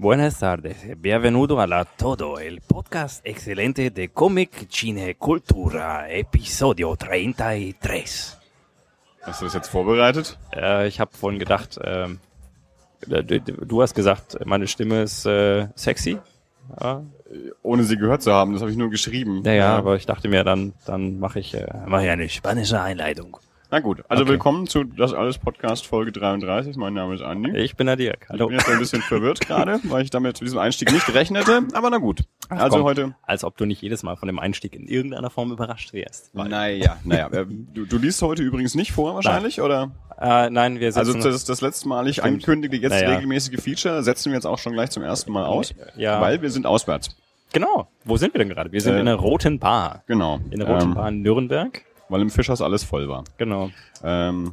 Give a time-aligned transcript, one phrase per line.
[0.00, 8.38] Buenas tardes, bienvenido a la todo, el podcast excelente de Comic Cine Cultura, episodio 33.
[9.20, 10.38] Hast du das jetzt vorbereitet?
[10.56, 12.18] Äh, ich habe vorhin gedacht, ähm,
[13.06, 16.16] du, du hast gesagt, meine Stimme ist äh, sexy.
[16.80, 17.02] Ja.
[17.62, 19.42] Ohne sie gehört zu haben, das habe ich nur geschrieben.
[19.42, 19.76] Naja, ja.
[19.76, 23.36] aber ich dachte mir, dann, dann mache ich, äh, mach ich eine spanische Einleitung.
[23.72, 24.32] Na gut, also okay.
[24.32, 26.74] willkommen zu Das Alles Podcast Folge 33.
[26.74, 27.56] Mein Name ist Andi.
[27.56, 28.26] Ich bin der Dirk.
[28.28, 28.46] Hallo.
[28.46, 31.62] Ich bin jetzt ein bisschen verwirrt gerade, weil ich damit zu diesem Einstieg nicht rechnete,
[31.72, 32.24] aber na gut.
[32.48, 33.14] Ach, also komm, heute.
[33.22, 36.34] Als ob du nicht jedes Mal von dem Einstieg in irgendeiner Form überrascht wärst.
[36.34, 37.28] Naja, naja.
[37.28, 39.66] Du, du liest heute übrigens nicht vor wahrscheinlich, nein.
[39.66, 39.90] oder?
[40.20, 43.10] Äh, nein, wir setzen Also das, das letzte Mal ich ankündige jetzt naja.
[43.10, 45.76] regelmäßige Feature, setzen wir jetzt auch schon gleich zum ersten Mal aus.
[45.96, 46.20] Ja.
[46.20, 47.16] Weil wir sind auswärts.
[47.52, 47.86] Genau.
[48.04, 48.72] Wo sind wir denn gerade?
[48.72, 50.02] Wir sind äh, in der Roten Bar.
[50.08, 50.40] Genau.
[50.50, 53.24] In der Roten ähm, Bar in Nürnberg weil im Fischers alles voll war.
[53.38, 53.70] Genau.
[54.02, 54.52] Ähm,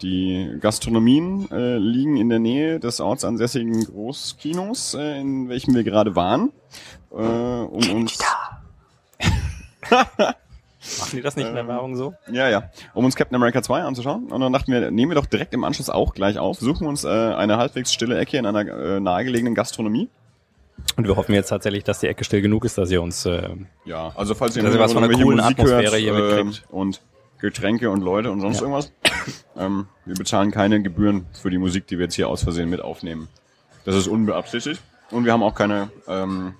[0.00, 6.14] die Gastronomien äh, liegen in der Nähe des ortsansässigen Großkinos, äh, in welchem wir gerade
[6.14, 6.52] waren.
[7.10, 8.18] Äh, um uns
[11.00, 12.14] Machen die das nicht in der ähm, Werbung so?
[12.30, 12.70] Ja, ja.
[12.94, 14.26] Um uns Captain America 2 anzuschauen.
[14.30, 17.04] Und dann dachten wir, nehmen wir doch direkt im Anschluss auch gleich auf, suchen uns
[17.04, 20.08] äh, eine halbwegs stille Ecke in einer äh, nahegelegenen Gastronomie
[20.96, 23.50] und wir hoffen jetzt tatsächlich, dass die Ecke still genug ist, dass ihr uns äh,
[23.84, 26.64] ja, also falls ihr was von einer coolen Musik Atmosphäre hört, hier mitkriegt.
[26.68, 27.00] Äh, und
[27.40, 28.62] Getränke und Leute und sonst ja.
[28.62, 28.92] irgendwas.
[29.56, 32.80] ähm, wir bezahlen keine Gebühren für die Musik, die wir jetzt hier aus Versehen mit
[32.80, 33.28] aufnehmen.
[33.84, 34.82] Das ist unbeabsichtigt.
[35.10, 36.54] Und wir haben auch keine ähm,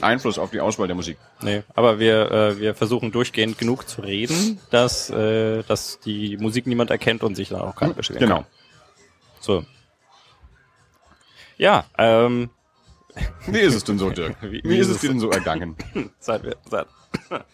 [0.00, 1.18] Einfluss auf die Auswahl der Musik.
[1.42, 6.66] Nee, aber wir, äh, wir versuchen durchgehend genug zu reden, dass, äh, dass die Musik
[6.66, 8.34] niemand erkennt und sich dann auch keiner beschweren genau.
[8.36, 8.44] kann.
[8.44, 9.40] Genau.
[9.40, 9.64] So.
[11.56, 12.50] Ja, ähm,
[13.46, 14.36] wie ist es denn so, Dirk?
[14.42, 15.76] Wie, wie ist es dir denn so ergangen?
[16.18, 16.86] Seit wir, seit.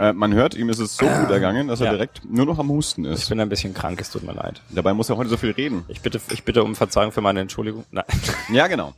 [0.00, 1.92] Äh, man hört, ihm ist es so gut ergangen, dass er ja.
[1.92, 3.22] direkt nur noch am Husten ist.
[3.22, 4.60] Ich bin ein bisschen krank, es tut mir leid.
[4.70, 5.84] Dabei muss er heute so viel reden.
[5.86, 7.84] Ich bitte, ich bitte um Verzeihung für meine Entschuldigung.
[7.92, 8.04] Nein.
[8.52, 8.94] Ja, genau.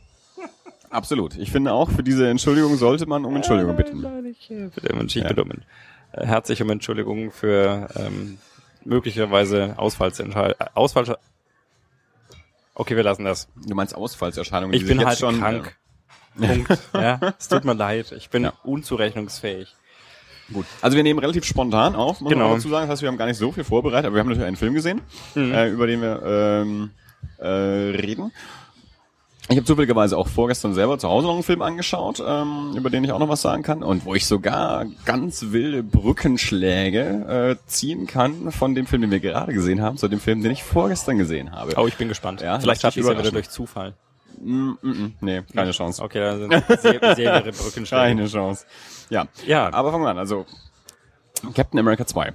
[0.89, 1.37] Absolut.
[1.37, 4.01] Ich finde auch, für diese Entschuldigung sollte man um Entschuldigung bitten.
[4.01, 5.27] Nein, ich äh, bitte, ich ja.
[5.27, 8.39] bitte um äh, herzlich um Entschuldigung für ähm,
[8.83, 11.17] möglicherweise Ausfallsentscheid Ausfall
[12.79, 13.49] Okay, wir lassen das.
[13.67, 14.73] Du meinst Ausfallserscheinungen?
[14.73, 15.77] Ich bin halt schon, krank.
[16.39, 16.79] Äh, Punkt.
[16.93, 18.13] ja, es tut mir leid.
[18.13, 18.53] Ich bin ja.
[18.63, 19.75] unzurechnungsfähig.
[20.53, 20.65] Gut.
[20.81, 22.47] Also wir nehmen relativ spontan auf, muss genau.
[22.47, 22.83] man dazu sagen.
[22.83, 24.73] Das heißt, wir haben gar nicht so viel vorbereitet, aber wir haben natürlich einen Film
[24.75, 25.01] gesehen,
[25.35, 25.51] mhm.
[25.51, 26.91] äh, über den wir ähm,
[27.37, 28.31] äh, reden.
[29.51, 33.03] Ich habe zufälligerweise auch vorgestern selber zu Hause noch einen Film angeschaut, ähm, über den
[33.03, 38.05] ich auch noch was sagen kann und wo ich sogar ganz wilde Brückenschläge äh, ziehen
[38.05, 41.17] kann von dem Film, den wir gerade gesehen haben, zu dem Film, den ich vorgestern
[41.17, 41.73] gesehen habe.
[41.77, 42.41] Oh, ich bin gespannt.
[42.41, 43.95] Ja, Vielleicht schafft ich es wieder durch Zufall.
[44.39, 46.03] Mm, mm, mm, nee, keine Chance.
[46.03, 48.03] Okay, dann sind sehr, sehr Brückenschläge.
[48.03, 48.67] Keine Chance.
[49.09, 49.25] Ja.
[49.47, 49.73] ja.
[49.73, 50.19] Aber fangen wir an.
[50.19, 50.45] Also
[51.55, 52.33] Captain America 2.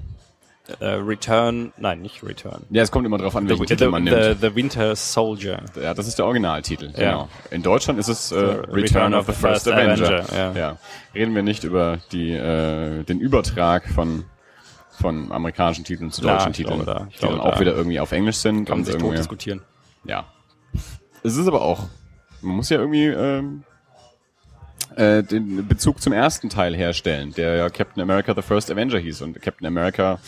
[0.80, 2.62] Uh, Return, nein, nicht Return.
[2.70, 4.16] Ja, es kommt immer drauf an, welchen the, Titel man nimmt.
[4.16, 5.60] The, the, Winter Soldier.
[5.80, 6.90] Ja, das ist der Originaltitel.
[6.96, 7.10] Ja.
[7.10, 7.28] Genau.
[7.50, 10.06] In Deutschland ist es äh, Return, Return, of the First, First Avenger.
[10.06, 10.52] Avenger ja.
[10.52, 10.78] ja.
[11.14, 14.24] Reden wir nicht über die, äh, den Übertrag von
[15.00, 18.36] von amerikanischen Titeln zu deutschen ja, Titeln, da, die dann auch wieder irgendwie auf Englisch
[18.36, 18.64] sind.
[18.64, 19.60] Kann man sich tot diskutieren.
[20.04, 20.24] Ja.
[21.22, 21.88] Es ist aber auch,
[22.42, 23.64] man muss ja irgendwie ähm,
[24.96, 29.22] äh, den Bezug zum ersten Teil herstellen, der ja Captain America the First Avenger hieß
[29.22, 30.20] und Captain America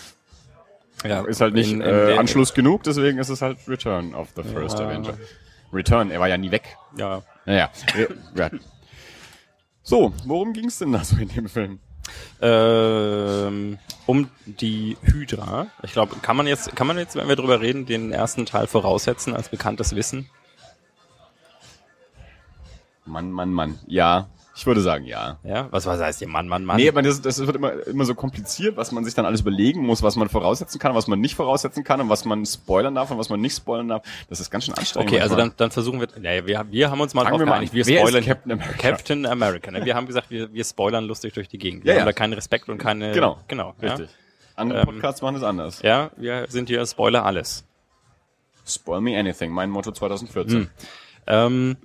[1.05, 4.29] ja, ist halt nicht in, in äh, Anschluss genug, deswegen ist es halt Return of
[4.37, 4.87] the First ja.
[4.87, 5.15] Avenger.
[5.73, 6.77] Return, er war ja nie weg.
[6.97, 7.23] Ja.
[7.45, 7.71] Naja.
[8.35, 8.51] ja.
[9.83, 11.81] So, worum ging's denn da so in dem Film?
[12.41, 15.69] Ähm, um die Hydra.
[15.83, 18.67] Ich glaube, kann man jetzt, kann man jetzt, wenn wir drüber reden, den ersten Teil
[18.67, 20.31] voraussetzen als bekanntes Wissen?
[23.05, 23.79] Mann, Mann, Mann.
[23.87, 25.39] Ja, ich würde sagen, ja.
[25.45, 26.79] Ja, was, was heißt hier Mann, Mann, Mann?
[26.79, 29.85] Nee, aber das, das wird immer, immer so kompliziert, was man sich dann alles überlegen
[29.85, 33.11] muss, was man voraussetzen kann, was man nicht voraussetzen kann und was man spoilern darf
[33.11, 34.03] und was man nicht spoilern darf.
[34.31, 35.13] Das ist ganz schön anstrengend.
[35.13, 37.85] Okay, also dann, dann versuchen wir, ja, wir, wir haben uns mal drauf geeinigt, wir
[37.85, 38.79] spoilern Captain America.
[38.79, 39.85] Captain America ne?
[39.85, 41.85] Wir haben gesagt, wir, wir spoilern lustig durch die Gegend.
[41.85, 42.13] Wir ja, haben ja.
[42.13, 44.07] da keinen Respekt und keine, genau, genau, richtig.
[44.07, 44.15] Ja?
[44.57, 45.83] Andere Podcasts ähm, machen es anders.
[45.83, 47.65] Ja, wir sind hier Spoiler alles.
[48.67, 50.61] Spoil me anything, mein Motto 2014.
[50.61, 50.71] Hm.
[51.27, 51.77] Ähm,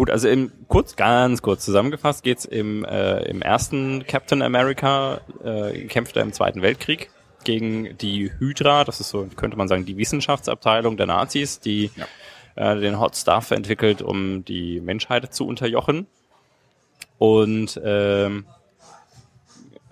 [0.00, 5.84] Gut, also im kurz, ganz kurz zusammengefasst geht's im, äh, im ersten Captain America, äh,
[5.88, 7.10] kämpft er im Zweiten Weltkrieg
[7.44, 11.90] gegen die Hydra, das ist so, könnte man sagen, die Wissenschaftsabteilung der Nazis, die
[12.56, 12.72] ja.
[12.72, 16.06] äh, den Hot Stuff entwickelt, um die Menschheit zu unterjochen.
[17.18, 18.46] Und ähm,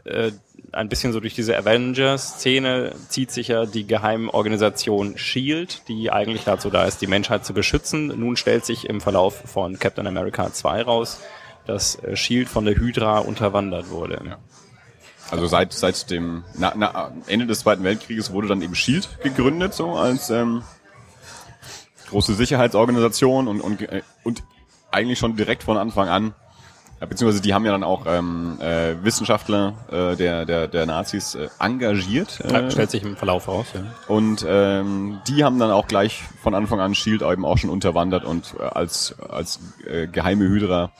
[0.08, 0.32] äh,
[0.72, 6.70] ein bisschen so durch diese Avengers-Szene zieht sich ja die Geheimorganisation SHIELD, die eigentlich dazu
[6.70, 8.08] da ist, die Menschheit zu beschützen.
[8.08, 11.20] Nun stellt sich im Verlauf von Captain America 2 raus,
[11.66, 14.20] dass SHIELD von der Hydra unterwandert wurde.
[14.26, 14.38] Ja.
[15.30, 19.74] Also seit seit dem na, na, Ende des Zweiten Weltkrieges wurde dann eben Shield gegründet,
[19.74, 20.62] so als ähm,
[22.08, 24.42] große Sicherheitsorganisation und, und, äh, und
[24.90, 26.34] eigentlich schon direkt von Anfang an
[27.00, 31.34] ja, beziehungsweise die haben ja dann auch ähm, äh, Wissenschaftler äh, der, der, der Nazis
[31.34, 32.40] äh, engagiert.
[32.40, 33.82] Äh, ja, stellt sich im Verlauf raus, ja.
[34.08, 38.24] Und ähm, die haben dann auch gleich von Anfang an Shield eben auch schon unterwandert
[38.24, 40.90] und äh, als, als äh, geheime Hydra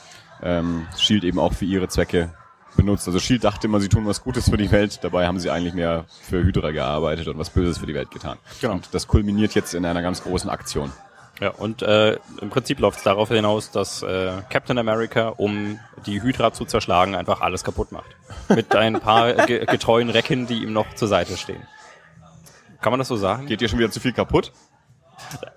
[0.43, 2.33] ähm, Shield eben auch für ihre Zwecke
[2.77, 3.09] benutzt.
[3.09, 5.75] Also Shield dachte immer, sie tun was Gutes für die Welt, dabei haben sie eigentlich
[5.75, 8.39] mehr für Hydra gearbeitet und was Böses für die Welt getan.
[8.61, 8.75] Genau.
[8.75, 10.93] Und das kulminiert jetzt in einer ganz großen Aktion.
[11.41, 16.21] Ja, und äh, im Prinzip läuft es darauf hinaus, dass äh, Captain America, um die
[16.21, 18.17] Hydra zu zerschlagen, einfach alles kaputt macht.
[18.49, 21.63] Mit ein paar ge getreuen Recken, die ihm noch zur Seite stehen.
[22.81, 23.47] Kann man das so sagen?
[23.47, 24.53] Geht dir schon wieder zu viel kaputt?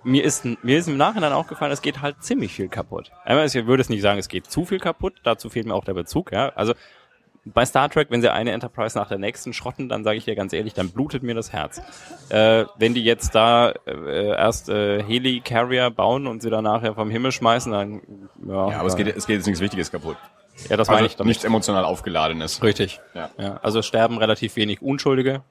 [0.03, 3.11] Mir ist, mir ist im Nachhinein aufgefallen, es geht halt ziemlich viel kaputt.
[3.25, 5.93] Ich würde es nicht sagen, es geht zu viel kaputt, dazu fehlt mir auch der
[5.93, 6.31] Bezug.
[6.31, 6.49] Ja?
[6.49, 6.73] Also
[7.45, 10.35] bei Star Trek, wenn sie eine Enterprise nach der nächsten schrotten, dann sage ich dir
[10.35, 11.81] ganz ehrlich, dann blutet mir das Herz.
[12.29, 17.09] Äh, wenn die jetzt da äh, erst äh, Heli-Carrier bauen und sie dann nachher vom
[17.09, 18.01] Himmel schmeißen, dann
[18.47, 18.69] ja.
[18.69, 20.17] Ja, aber es geht, es geht jetzt nichts Wichtiges kaputt.
[20.69, 21.29] Ja, das also meine ich damit.
[21.29, 22.61] Nichts emotional aufgeladenes.
[22.61, 22.99] Richtig.
[23.15, 23.31] Ja.
[23.37, 23.59] ja.
[23.63, 25.41] Also sterben relativ wenig Unschuldige.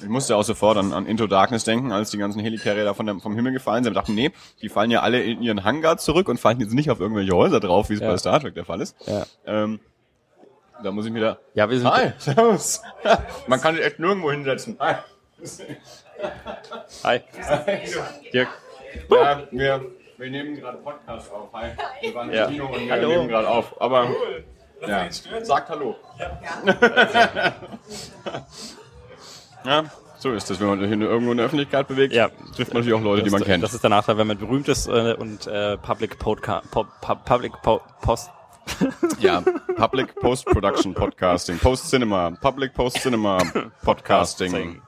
[0.00, 3.06] Ich musste auch sofort an, an Into Darkness denken, als die ganzen Helicarrier da von
[3.06, 3.92] der, vom Himmel gefallen sind.
[3.92, 4.30] Ich dachte, nee,
[4.60, 7.60] die fallen ja alle in ihren Hangar zurück und fallen jetzt nicht auf irgendwelche Häuser
[7.60, 8.10] drauf, wie es ja.
[8.10, 8.96] bei Star Trek der Fall ist.
[9.06, 9.26] Ja.
[9.46, 9.80] Ähm,
[10.82, 11.38] da muss ich wieder.
[11.54, 11.90] Ja, wir sind.
[11.90, 12.82] Hi, servus.
[13.46, 14.76] Man kann sich echt nirgendwo hinsetzen.
[14.78, 14.96] Hi.
[17.04, 17.20] Hi.
[17.48, 17.80] Hi.
[18.32, 18.48] Dirk.
[19.10, 19.86] Ja, wir,
[20.16, 21.52] wir nehmen gerade Podcast auf.
[21.52, 21.70] Hi.
[22.00, 22.46] Wir waren ja.
[22.46, 23.08] im Kino und wir hallo.
[23.08, 23.80] nehmen gerade auf.
[23.80, 24.08] Aber.
[24.08, 24.44] Cool.
[24.86, 25.08] Ja.
[25.42, 25.96] Sagt Hallo.
[26.18, 26.40] Ja.
[29.64, 29.84] ja.
[30.18, 32.28] So ist das, wenn man sich irgendwo in der Öffentlichkeit bewegt, ja.
[32.54, 33.62] trifft man natürlich auch Leute, das, die man kennt.
[33.62, 36.86] Das ist der Nachteil, wenn man berühmt ist äh, und äh, Public, Podca po
[37.24, 38.30] Public po Post
[39.18, 39.42] ja,
[39.76, 43.38] Public Post Production Podcasting, Post Cinema, Public Post Cinema
[43.82, 44.82] Podcasting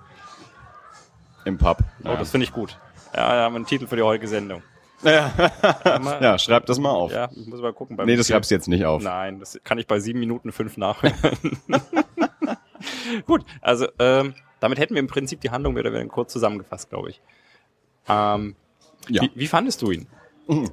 [1.45, 1.79] im Pub.
[2.05, 2.79] Oh, das finde ich gut.
[3.15, 4.63] Ja, wir haben einen Titel für die heutige Sendung.
[5.03, 5.33] Ja,
[6.21, 7.13] ja schreib das mal auf.
[7.13, 7.97] Ja, ich muss mal gucken.
[8.05, 9.03] nee, das schreibst du jetzt nicht auf.
[9.03, 11.15] Nein, das kann ich bei sieben Minuten fünf nachhören.
[13.27, 17.21] Gut, also ähm, damit hätten wir im Prinzip die Handlung wieder kurz zusammengefasst, glaube ich.
[18.09, 18.57] Ähm,
[19.09, 19.23] ja.
[19.23, 20.07] wie, wie fandest du ihn?
[20.49, 20.71] Mhm.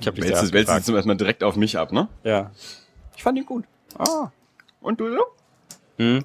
[0.00, 2.08] Ich habe dich jetzt wälzt jetzt erstmal direkt auf mich ab, ne?
[2.24, 2.50] Ja.
[3.16, 3.64] Ich fand ihn gut.
[3.98, 4.30] Ah.
[4.80, 5.24] Und du so?
[5.96, 6.24] Hm.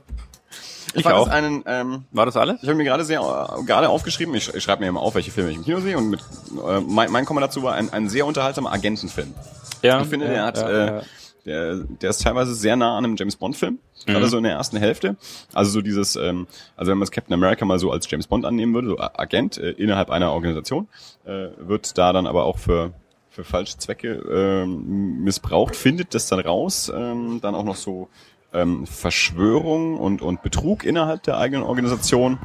[0.94, 1.28] Ich, ich auch.
[1.28, 2.62] einen, ähm, War das alles?
[2.62, 4.36] Ich habe mir gerade sehr äh, gerade aufgeschrieben.
[4.36, 6.81] Ich, ich schreibe mir immer auf, welche Filme ich im Kino sehe und mit äh,
[6.81, 9.34] mein, mein Kommentar dazu war ein, ein sehr unterhaltsamer Agentenfilm.
[9.81, 10.02] Ja.
[10.02, 11.02] Ich finde, ja, der hat ja, äh, ja.
[11.46, 14.12] Der, der ist teilweise sehr nah an einem James Bond Film, mhm.
[14.12, 15.18] gerade so in der ersten Hälfte.
[15.52, 16.48] Also so dieses, ähm,
[16.78, 19.58] also wenn man das Captain America mal so als James Bond annehmen würde, so Agent
[19.58, 20.88] äh, innerhalb einer Organisation,
[21.25, 22.94] äh, wird da dann aber auch für
[23.33, 28.09] für falsche Zwecke ähm, missbraucht, findet das dann raus, ähm, dann auch noch so
[28.53, 32.38] ähm, Verschwörung und, und Betrug innerhalb der eigenen Organisation.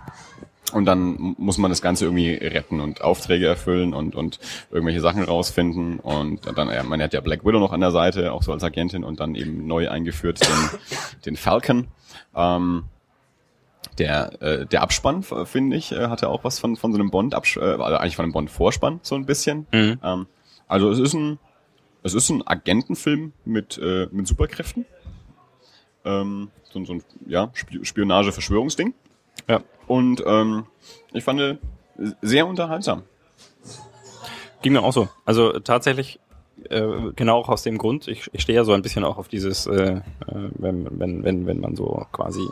[0.73, 4.39] Und dann muss man das Ganze irgendwie retten und Aufträge erfüllen und, und
[4.71, 5.99] irgendwelche Sachen rausfinden.
[6.01, 8.65] Und dann, ja, man hat ja Black Widow noch an der Seite, auch so als
[8.65, 10.81] Agentin und dann eben neu eingeführt den,
[11.27, 11.89] den Falcon.
[12.35, 12.85] Ähm,
[13.99, 17.35] der, äh, der Abspann, finde ich, äh, hatte auch was von, von so einem Bond,
[17.35, 19.67] äh, also eigentlich von einem Bond-Vorspann, so ein bisschen.
[19.73, 19.99] Mhm.
[20.03, 20.27] Ähm,
[20.69, 21.39] also es ist ein,
[22.03, 24.87] es ist ein Agentenfilm mit, äh, mit Superkräften.
[26.05, 28.95] Ähm, so, so ein ja, Spionage-Verschwörungsding.
[29.49, 29.63] Ja.
[29.87, 30.67] Und ähm,
[31.13, 31.59] ich fand
[32.23, 33.03] sehr unterhaltsam.
[34.63, 35.09] Ging mir auch so.
[35.25, 36.21] Also tatsächlich
[36.69, 38.09] äh, genau auch aus dem Grund.
[38.09, 41.47] Ich, ich stehe ja so ein bisschen auch auf dieses, äh, äh wenn, wenn, wenn,
[41.47, 42.47] wenn man so quasi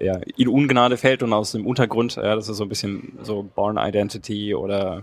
[0.00, 3.42] ja, in Ungnade fällt und aus dem Untergrund, ja, das ist so ein bisschen so
[3.42, 5.02] Born Identity oder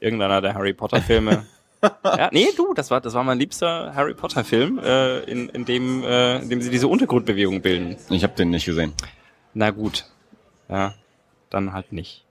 [0.00, 1.46] irgendeiner der Harry Potter Filme.
[1.82, 5.64] ja, nee, du, das war, das war mein liebster Harry Potter Film, äh, in, in,
[5.64, 7.96] dem, äh, in dem sie diese Untergrundbewegung bilden.
[8.10, 8.92] Ich habe den nicht gesehen.
[9.54, 10.06] Na gut.
[10.68, 10.94] Ja,
[11.50, 12.24] dann halt nicht.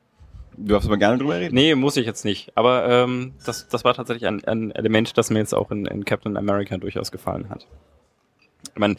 [0.57, 1.53] Du darfst aber gerne drüber reden.
[1.53, 2.51] Nee, muss ich jetzt nicht.
[2.55, 6.05] Aber ähm, das, das war tatsächlich ein, ein Element, das mir jetzt auch in, in
[6.05, 7.67] Captain America durchaus gefallen hat.
[8.73, 8.95] Ich meine,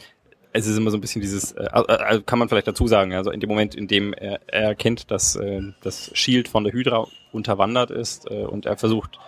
[0.53, 3.31] es ist immer so ein bisschen dieses, äh, äh, kann man vielleicht dazu sagen, also
[3.31, 7.07] in dem Moment, in dem er, er erkennt, dass äh, das Shield von der Hydra
[7.31, 9.19] unterwandert ist äh, und er versucht,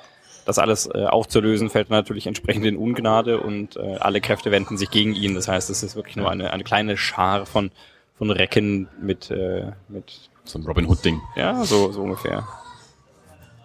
[0.50, 4.90] das alles äh, aufzulösen, fällt natürlich entsprechend in Ungnade und äh, alle Kräfte wenden sich
[4.90, 5.36] gegen ihn.
[5.36, 7.72] Das heißt, es ist wirklich nur eine, eine kleine Schar von,
[8.18, 11.22] von Recken mit, äh, mit so ein Robin Hood-Ding.
[11.36, 12.48] Ja, so, so ungefähr.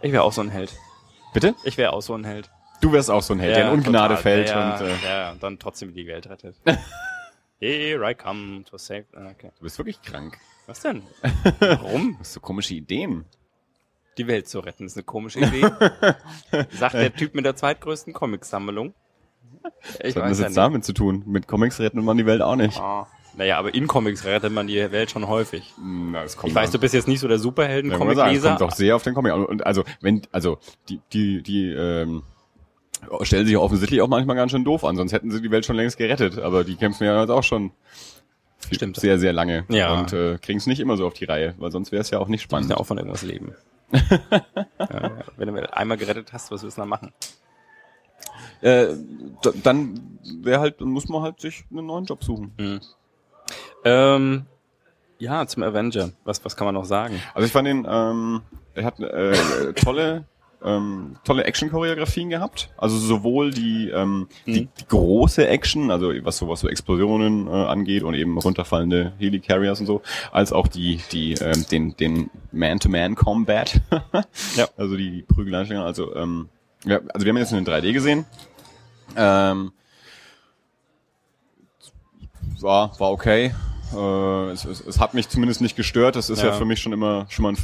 [0.02, 0.74] Ich wäre auch so ein Held.
[1.32, 1.54] Bitte?
[1.64, 2.50] Ich wäre auch so ein Held.
[2.82, 4.22] Du wärst auch so ein Held, ja, der in Ungnade total.
[4.22, 6.56] fällt ja, und äh, ja, und dann trotzdem die Welt rettet.
[7.60, 9.06] Here I come to save.
[9.14, 9.50] Ah, okay.
[9.56, 10.38] Du bist wirklich krank.
[10.66, 11.02] Was denn?
[11.60, 12.18] Warum?
[12.18, 13.24] Hast du komische Ideen?
[14.18, 15.66] Die Welt zu retten ist eine komische Idee.
[16.71, 18.94] Sagt der Typ mit der zweitgrößten Comicsammlung.
[20.02, 21.23] Ich Was hat das jetzt damit zu tun?
[21.26, 22.78] Mit Comics retten man die Welt auch nicht.
[22.80, 23.06] Oh.
[23.37, 25.73] Naja, aber in Comics rettet man die Welt schon häufig.
[25.83, 28.50] Na, es kommt Ich weiß, du bist jetzt nicht so der Ja, Superhelden-Comic-Leser.
[28.50, 29.44] kommt doch sehr auf den Comic an.
[29.44, 32.23] Und also, wenn, also, die, die, die, ähm,
[33.23, 35.76] stellen sich offensichtlich auch manchmal ganz schön doof an, sonst hätten sie die Welt schon
[35.76, 36.38] längst gerettet.
[36.38, 37.73] Aber die kämpfen ja jetzt auch schon
[38.71, 38.97] Stimmt.
[38.97, 39.64] sehr, sehr lange.
[39.68, 39.99] Ja.
[39.99, 42.21] Und äh, kriegen es nicht immer so auf die Reihe, weil sonst wäre es ja
[42.21, 42.68] auch nicht spannend.
[42.68, 43.54] musst ja auch von irgendwas leben.
[43.92, 44.00] Ja,
[44.78, 45.12] ja.
[45.36, 47.12] Wenn du einmal gerettet hast, was willst du dann machen?
[48.60, 48.94] Äh,
[49.62, 52.80] dann wäre halt, dann muss man halt sich einen neuen Job suchen.
[53.84, 54.46] Ähm,
[55.18, 56.10] ja, zum Avenger.
[56.24, 57.20] Was, was kann man noch sagen?
[57.34, 58.42] Also ich fand den, ähm,
[58.74, 60.24] er hat äh, tolle,
[60.64, 62.71] ähm, tolle Action-Choreografien gehabt.
[62.76, 67.50] Also sowohl die, ähm, die, die große Action, also was so was so Explosionen äh,
[67.50, 70.02] angeht und eben runterfallende Helicarriers und so,
[70.33, 73.80] als auch die, die, ähm, den, den Man-to-Man-Combat.
[74.56, 74.68] Ja.
[74.76, 75.87] Also die Prügeleinstellungen.
[75.87, 76.49] Also, ähm,
[76.85, 78.25] ja, also wir haben jetzt in 3D gesehen.
[79.16, 79.73] Ähm,
[82.61, 83.54] war, war okay.
[83.94, 86.16] Äh, es, es, es hat mich zumindest nicht gestört.
[86.16, 86.52] Das ist ja, Ja.
[86.52, 87.59] für mich schon immer schon mal ein,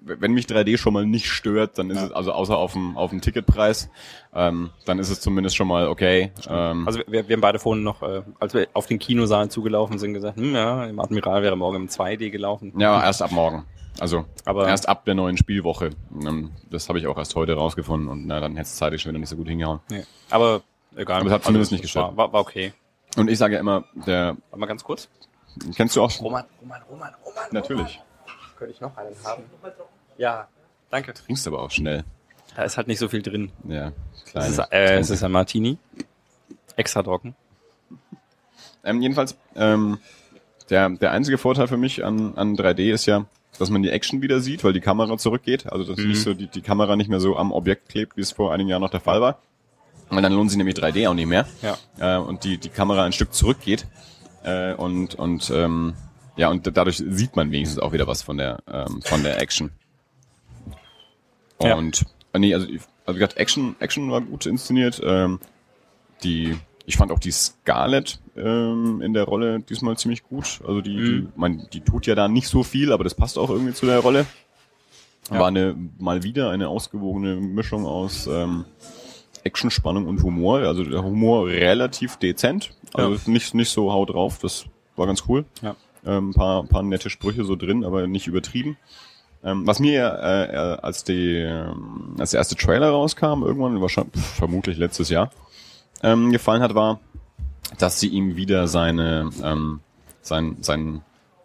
[0.00, 2.04] wenn mich 3D schon mal nicht stört, dann ist Ja.
[2.06, 3.90] es also außer auf dem auf dem Ticketpreis,
[4.34, 6.32] ähm, dann ist es zumindest schon mal okay.
[6.48, 9.98] Ähm, Also wir, wir haben beide vorhin noch, äh, als wir auf den Kinosaal zugelaufen
[9.98, 12.72] sind, gesagt, hm, ja, im Admiral wäre morgen im 2D gelaufen.
[12.78, 13.64] ja, erst ab morgen.
[14.00, 15.90] Also Aber- erst ab der neuen Spielwoche.
[16.26, 19.10] Ähm, das habe ich auch erst heute rausgefunden und na, dann hätte es zeitlich schon
[19.12, 19.80] wieder nicht so gut hingehauen.
[19.88, 20.02] Nee.
[20.30, 20.62] Aber
[20.96, 21.18] egal.
[21.20, 22.16] Aber es hat zumindest nicht es gestört.
[22.16, 22.72] War, war, war okay.
[23.16, 25.08] Und ich sage ja immer, der Warte mal ganz kurz.
[25.76, 27.44] kennst du auch Roman, Roman, Roman, Roman.
[27.52, 28.00] natürlich.
[28.58, 29.42] Könnte ich noch einen haben?
[30.16, 30.48] Ja,
[30.90, 31.14] danke.
[31.14, 32.04] Trinkst aber auch schnell.
[32.56, 33.50] Da ist halt nicht so viel drin.
[33.68, 34.48] Ja, Es kleine.
[34.48, 35.78] ist, äh, es ist ein Martini.
[36.76, 37.34] Extra trocken.
[38.84, 39.98] Ähm, jedenfalls, ähm,
[40.70, 43.24] der, der einzige Vorteil für mich an, an 3D ist ja,
[43.58, 45.70] dass man die Action wieder sieht, weil die Kamera zurückgeht.
[45.72, 48.32] Also dass nicht so die, die Kamera nicht mehr so am Objekt klebt, wie es
[48.32, 49.38] vor einigen Jahren noch der Fall war.
[50.10, 51.46] Weil dann lohnt sich nämlich 3D auch nicht mehr.
[51.62, 51.76] Ja.
[51.98, 53.86] Äh, und die, die Kamera ein Stück zurückgeht.
[54.44, 55.94] Äh, und und ähm,
[56.36, 59.70] ja, und dadurch sieht man wenigstens auch wieder was von der, ähm, von der Action.
[61.62, 61.76] Ja.
[61.76, 65.00] Und äh, nee, also, also wie gesagt, Action, Action war gut inszeniert.
[65.04, 65.38] Ähm,
[66.22, 70.60] die, ich fand auch die Scarlett ähm, in der Rolle diesmal ziemlich gut.
[70.66, 73.50] Also die, die, man, die tut ja da nicht so viel, aber das passt auch
[73.50, 74.26] irgendwie zu der Rolle.
[75.30, 75.38] Ja.
[75.38, 78.64] War eine mal wieder eine ausgewogene Mischung aus ähm,
[79.42, 80.60] Action, Spannung und Humor.
[80.60, 84.38] Also der Humor relativ dezent, also nicht nicht so haut drauf.
[84.40, 85.46] Das war ganz cool.
[85.62, 85.76] Ja.
[86.06, 88.76] Ähm, ein paar, paar nette Sprüche so drin, aber nicht übertrieben.
[89.42, 94.14] Ähm, was mir äh, äh, als, die, ähm, als der erste Trailer rauskam, irgendwann, wahrscheinlich,
[94.14, 95.30] pf, vermutlich letztes Jahr,
[96.02, 97.00] ähm, gefallen hat, war,
[97.78, 99.80] dass sie ihm wieder seine, ähm,
[100.22, 101.02] sein, sein,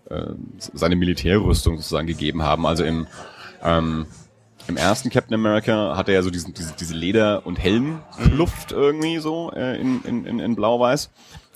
[0.09, 2.65] äh, seine Militärrüstung sozusagen gegeben haben.
[2.65, 3.07] Also im,
[3.63, 4.05] ähm,
[4.67, 9.17] im ersten Captain America hat er ja so diesen, diese, diese Leder- und Helmkluft irgendwie
[9.17, 11.09] so äh, in, in, in, in Blau-Weiß.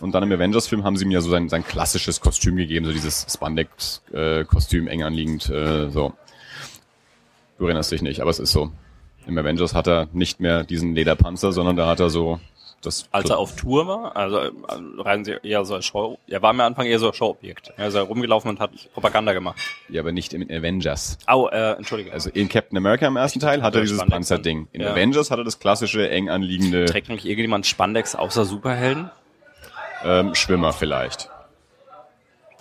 [0.04, 2.92] Und dann im Avengers-Film haben sie ihm ja so sein, sein klassisches Kostüm gegeben, so
[2.92, 6.12] dieses Spandex-Kostüm eng anliegend, äh, so.
[7.58, 8.70] Du erinnerst dich nicht, aber es ist so.
[9.28, 12.42] Im Avengers hat er nicht mehr diesen Lederpanzer, sondern da hat er so
[12.82, 13.08] das.
[13.12, 14.52] Als er auf Tour war, also äh,
[14.98, 17.72] reisen sie eher so als Show, er war am Anfang eher so ein Showobjekt.
[17.78, 19.62] Er ist ja rumgelaufen und hat Propaganda gemacht.
[19.88, 21.18] ja, aber nicht im Avengers.
[21.28, 22.12] Au, äh, entschuldige.
[22.12, 24.68] Also in Captain America im ersten Teil hat er dieses Panzerding.
[24.74, 24.92] In Ja.
[24.92, 29.10] Avengers hat er das klassische eng anliegende Trägt nämlich irgendjemand Spandex außer Superhelden?
[30.04, 31.30] Ähm, Schwimmer vielleicht.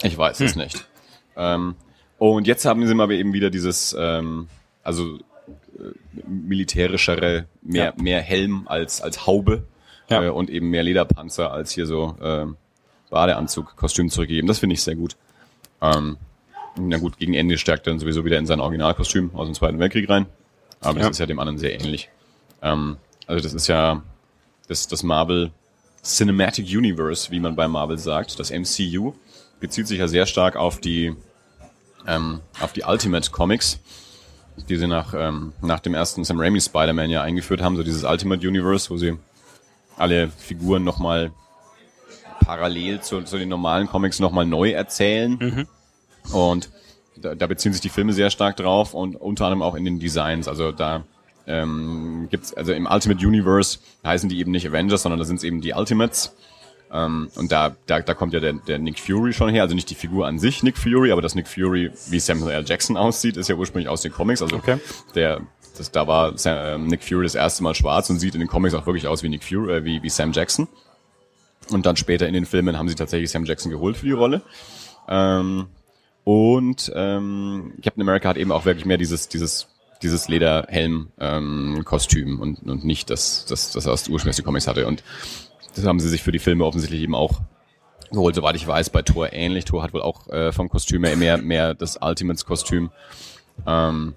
[0.02, 0.46] Ich weiß Hm.
[0.46, 0.86] es nicht.
[1.36, 1.76] Ähm,
[2.18, 4.48] und jetzt haben sie mal eben wieder dieses, ähm,
[4.82, 8.02] also äh, militärischere, mehr, Ja.
[8.02, 9.64] mehr Helm als, als Haube
[10.08, 10.22] Ja.
[10.24, 12.56] äh, und eben mehr Lederpanzer als hier so ähm,
[13.10, 14.48] Badeanzug, Kostüm zurückgegeben.
[14.48, 15.16] Das finde ich sehr gut.
[15.80, 16.16] Ähm,
[16.76, 19.78] na gut, gegen Ende stärkt er dann sowieso wieder in sein Originalkostüm aus dem Zweiten
[19.78, 20.26] Weltkrieg rein.
[20.80, 21.10] Aber das Ja.
[21.10, 22.08] ist ja dem anderen sehr ähnlich.
[22.62, 22.96] Ähm,
[23.26, 24.02] also das ist ja
[24.68, 25.52] das, das Marvel
[26.02, 29.14] Cinematic Universe, wie man bei Marvel sagt, das MCU,
[29.60, 31.14] bezieht sich ja sehr stark auf die
[32.06, 33.78] ähm, auf die Ultimate Comics,
[34.68, 38.02] die sie nach ähm, nach dem ersten Sam Raimi Spider-Man ja eingeführt haben, so dieses
[38.02, 39.16] Ultimate Universe, wo sie
[39.96, 41.30] alle Figuren nochmal
[42.40, 45.66] parallel zu, zu den normalen Comics nochmal neu erzählen.
[46.32, 46.70] Und
[47.16, 50.00] da, da beziehen sich die Filme sehr stark drauf und unter anderem auch in den
[50.00, 50.48] Designs.
[50.48, 51.04] Also da
[51.52, 55.44] ähm, gibt's also im Ultimate Universe heißen die eben nicht Avengers, sondern da sind es
[55.44, 56.34] eben die Ultimates.
[56.90, 59.88] Ähm, und da, da, da kommt ja der, der Nick Fury schon her, also nicht
[59.90, 62.64] die Figur an sich Nick Fury, aber dass Nick Fury wie Samuel L.
[62.66, 64.42] Jackson aussieht, ist ja ursprünglich aus den Comics.
[64.42, 64.78] Also Okay.
[65.14, 65.40] der,
[65.76, 68.48] das, da war Sam, ähm, Nick Fury das erste Mal schwarz und sieht in den
[68.48, 70.68] Comics auch wirklich aus wie Nick Fury, äh, wie, wie Sam Jackson.
[71.70, 74.42] Und dann später in den Filmen haben sie tatsächlich Sam Jackson geholt für die Rolle.
[75.08, 75.66] Ähm,
[76.24, 79.68] und ähm, Captain America hat eben auch wirklich mehr dieses, dieses,
[80.02, 84.86] dieses Lederhelm-Kostüm und, und nicht das, das, das aus ursprünglich Comics hatte.
[84.86, 85.02] Und
[85.74, 87.42] das haben sie sich für die Filme offensichtlich eben auch
[88.14, 89.64] Wohl, soweit ich weiß, bei Thor ähnlich.
[89.64, 92.90] Thor hat wohl auch äh, vom Kostüm her mehr, mehr das Ultimates-Kostüm.
[93.66, 94.14] Ähm,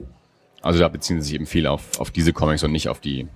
[0.66, 3.28] also da beziehen sie sich eben viel auf, auf diese Comics und nicht auf die,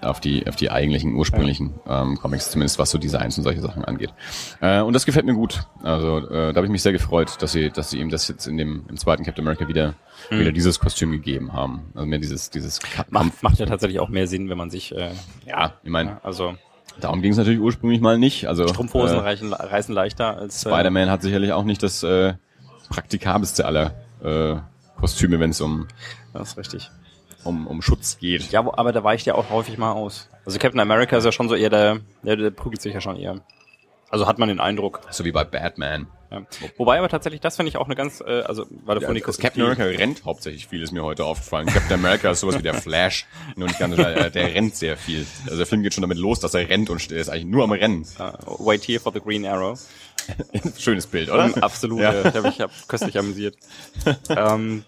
[0.00, 3.84] auf die, auf die eigentlichen ursprünglichen ähm, Comics, zumindest was so Designs und solche Sachen
[3.84, 4.12] angeht.
[4.60, 5.62] Äh, und das gefällt mir gut.
[5.84, 8.48] Also äh, da habe ich mich sehr gefreut, dass sie, dass sie ihm das jetzt
[8.48, 9.94] in dem im zweiten Captain America wieder,
[10.28, 10.40] mhm.
[10.40, 11.84] wieder dieses Kostüm gegeben haben.
[11.94, 15.10] Also mehr dieses, dieses macht, macht ja tatsächlich auch mehr Sinn, wenn man sich äh,
[15.46, 16.56] ja, ich meine, ja, also
[17.00, 18.48] Darum ging es natürlich ursprünglich mal nicht.
[18.48, 22.34] Also Strumpfhosen äh, reichen, reißen leichter als äh, Spider-Man hat sicherlich auch nicht das äh,
[22.90, 24.56] praktikabelste aller äh,
[25.00, 25.86] Kostüme, wenn es um
[26.32, 26.90] das ist richtig.
[27.44, 28.52] Um, um Schutz geht.
[28.52, 30.28] Ja, aber da weicht ja auch häufig mal aus.
[30.44, 33.16] Also Captain America ist ja schon so eher der, der, der prügelt sich ja schon
[33.16, 33.40] eher.
[34.10, 35.00] Also hat man den Eindruck.
[35.10, 36.06] So wie bei Batman.
[36.30, 36.42] Ja.
[36.76, 39.62] Wobei aber tatsächlich, das finde ich auch eine ganz, äh, also weil ja, das Captain
[39.62, 41.66] America rennt hauptsächlich viel, ist mir heute aufgefallen.
[41.66, 45.26] Captain America ist sowas wie der Flash, nur nicht ganz, äh, der rennt sehr viel.
[45.44, 47.72] Also der Film geht schon damit los, dass er rennt und ist eigentlich nur am
[47.72, 48.06] Rennen.
[48.18, 49.78] Uh, wait here for the Green Arrow.
[50.78, 51.46] Schönes Bild, oder?
[51.46, 52.12] Um, absolut, ja.
[52.12, 53.56] äh, habe ich hab köstlich amüsiert.
[54.28, 54.84] ähm,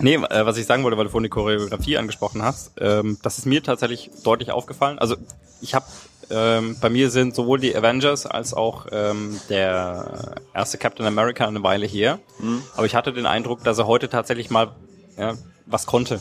[0.00, 3.38] Nee, äh, was ich sagen wollte, weil du vorhin die Choreografie angesprochen hast, ähm, das
[3.38, 4.98] ist mir tatsächlich deutlich aufgefallen.
[4.98, 5.16] Also
[5.60, 5.86] ich habe
[6.30, 11.62] ähm, bei mir sind sowohl die Avengers als auch ähm, der erste Captain America eine
[11.62, 12.18] Weile her.
[12.38, 12.62] Mhm.
[12.76, 14.72] Aber ich hatte den Eindruck, dass er heute tatsächlich mal
[15.16, 15.34] ja,
[15.66, 16.20] was konnte.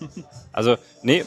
[0.52, 1.24] Also, nee,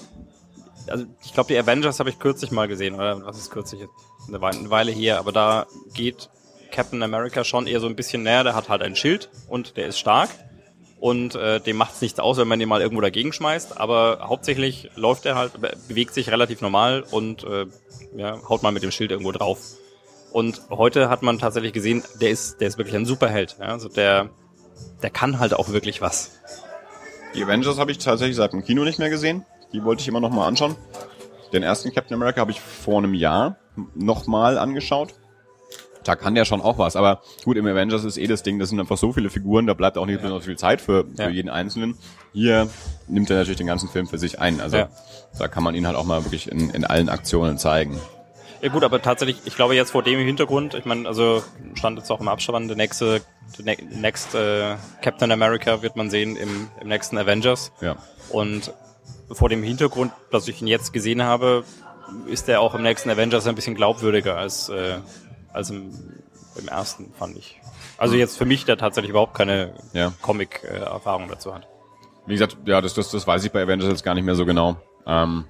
[0.88, 3.82] also ich glaube, die Avengers habe ich kürzlich mal gesehen, oder was ist kürzlich?
[4.28, 6.30] Eine Weile, eine Weile her, aber da geht
[6.70, 9.88] Captain America schon eher so ein bisschen näher, der hat halt ein Schild und der
[9.88, 10.30] ist stark
[11.02, 14.20] und äh, dem macht es nichts aus, wenn man den mal irgendwo dagegen schmeißt, aber
[14.22, 15.54] hauptsächlich läuft er halt,
[15.88, 17.66] bewegt sich relativ normal und äh,
[18.16, 19.58] ja, haut mal mit dem Schild irgendwo drauf.
[20.32, 23.58] Und heute hat man tatsächlich gesehen, der ist, der ist wirklich ein Superheld.
[23.60, 23.66] Ja?
[23.70, 24.30] Also der,
[25.02, 26.40] der kann halt auch wirklich was.
[27.34, 29.44] Die Avengers habe ich tatsächlich seit dem Kino nicht mehr gesehen.
[29.74, 30.76] Die wollte ich immer noch mal anschauen.
[31.52, 33.58] Den ersten Captain America habe ich vor einem Jahr
[33.96, 35.16] noch mal angeschaut
[36.04, 36.96] da kann der schon auch was.
[36.96, 39.74] Aber gut, im Avengers ist eh das Ding, das sind einfach so viele Figuren, da
[39.74, 40.30] bleibt auch nicht ja.
[40.30, 41.30] so viel Zeit für, für ja.
[41.30, 41.98] jeden Einzelnen.
[42.34, 42.70] Hier
[43.08, 44.62] nimmt er natürlich den ganzen Film für sich ein.
[44.62, 44.90] Also ja.
[45.38, 48.00] da kann man ihn halt auch mal wirklich in, in allen Aktionen zeigen.
[48.62, 51.42] Ja gut, aber tatsächlich, ich glaube jetzt vor dem Hintergrund, ich meine, also
[51.74, 53.22] stand jetzt auch im Abspann, der nächste,
[53.58, 57.72] der next äh, Captain America wird man sehen im, im nächsten Avengers.
[57.82, 57.96] Ja.
[58.30, 58.72] Und
[59.32, 61.64] vor dem Hintergrund, dass ich ihn jetzt gesehen habe,
[62.28, 64.98] ist er auch im nächsten Avengers ein bisschen glaubwürdiger als äh,
[65.54, 65.92] als im,
[66.56, 67.60] im ersten, fand ich.
[67.98, 70.12] Also jetzt für mich, der tatsächlich überhaupt keine ja.
[70.22, 71.68] Comic-Erfahrung dazu hat.
[72.26, 74.46] Wie gesagt, ja, das, das, das weiß ich bei Avengers jetzt gar nicht mehr so
[74.46, 75.46] genau, ähm,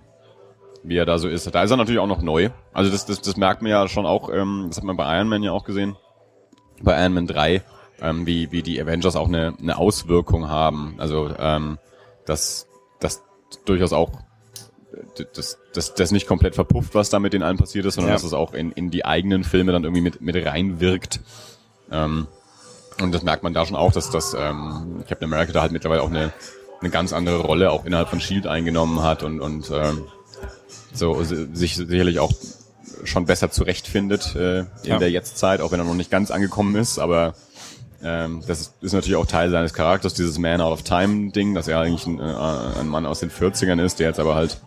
[0.84, 1.54] wie er da so ist.
[1.54, 2.50] Da ist er natürlich auch noch neu.
[2.74, 5.28] Also das, das, das merkt man ja schon auch, ähm, das hat man bei Iron
[5.28, 5.96] Man ja auch gesehen,
[6.82, 7.62] bei Iron Man 3,
[8.02, 10.96] ähm, wie, wie die Avengers auch eine, eine Auswirkung haben.
[10.98, 11.78] Also ähm,
[12.26, 12.68] dass
[13.00, 13.24] das
[13.66, 14.12] durchaus auch
[15.34, 18.16] das, das, das nicht komplett verpufft, was da mit den allen passiert ist, sondern ja.
[18.16, 21.20] dass es auch in, in die eigenen Filme dann irgendwie mit, mit reinwirkt.
[21.92, 22.28] Ähm,
[23.02, 26.04] und das merkt man da schon auch, dass das ähm, Captain America da halt mittlerweile
[26.04, 26.34] auch eine,
[26.80, 30.06] eine ganz andere Rolle auch innerhalb von Shield eingenommen hat und, und ähm,
[30.94, 32.32] so sich sicherlich auch
[33.04, 34.98] schon besser zurechtfindet äh, in ja.
[35.00, 37.34] der Jetztzeit, auch wenn er noch nicht ganz angekommen ist, aber
[38.04, 41.54] ähm, das ist, ist natürlich auch Teil seines Charakters, dieses Man Out of Time Ding,
[41.54, 44.60] dass er eigentlich ein, äh, ein Mann aus den 40ern ist, der jetzt aber halt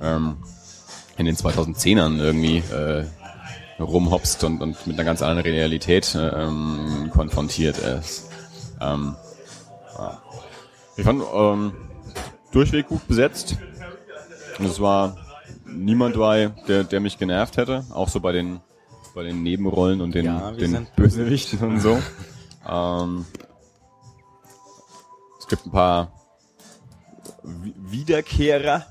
[0.00, 0.36] ähm,
[1.16, 3.04] in den 2010ern irgendwie äh,
[3.80, 8.28] rumhopst und, und mit einer ganz anderen Realität äh, ähm, konfrontiert ist.
[8.80, 9.16] Ähm,
[9.96, 10.22] ja.
[10.96, 11.72] Ich fand ähm,
[12.52, 13.56] durchweg gut besetzt.
[14.58, 15.16] Es war
[15.66, 18.60] niemand dabei, der, der mich genervt hätte, auch so bei den
[19.14, 21.98] bei den Nebenrollen und den, ja, den Bösewichten und so.
[22.68, 23.24] ähm,
[25.38, 26.12] es gibt ein paar
[27.46, 28.86] Wiederkehrer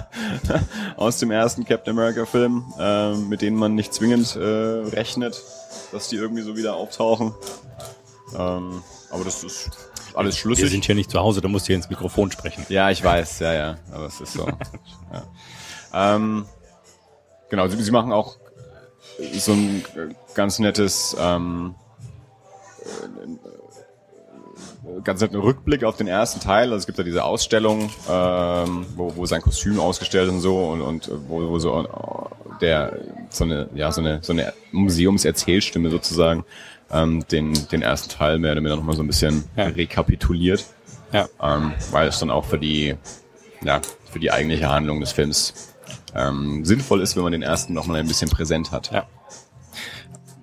[0.96, 5.42] aus dem ersten Captain America Film, äh, mit denen man nicht zwingend äh, rechnet,
[5.92, 7.34] dass die irgendwie so wieder auftauchen.
[8.36, 9.70] Ähm, aber das ist
[10.14, 10.64] alles schlüssig.
[10.64, 12.64] Wir sind hier nicht zu Hause, da musst du hier ins Mikrofon sprechen.
[12.68, 14.46] Ja, ich weiß, ja, ja, aber es ist so.
[15.12, 16.14] ja.
[16.14, 16.46] ähm,
[17.48, 18.36] genau, sie, sie, machen auch
[19.34, 19.84] so ein
[20.34, 21.74] ganz nettes ähm,
[25.04, 26.64] ganz netten Rückblick auf den ersten Teil.
[26.64, 30.68] Also es gibt ja diese Ausstellung, ähm, wo, wo sein Kostüm ausgestellt ist und so
[30.68, 32.98] und, und wo, wo so äh, der
[33.30, 36.44] so eine ja so eine so eine Museumserzählstimme sozusagen
[36.90, 39.64] ähm, den den ersten Teil mehr oder weniger noch mal so ein bisschen ja.
[39.66, 40.64] rekapituliert.
[41.12, 41.28] Ja.
[41.42, 42.96] Ähm, weil es dann auch für die
[43.62, 45.74] ja für die eigentliche Handlung des Films
[46.14, 48.90] ähm, sinnvoll ist, wenn man den ersten noch mal ein bisschen präsent hat.
[48.92, 49.06] Ja.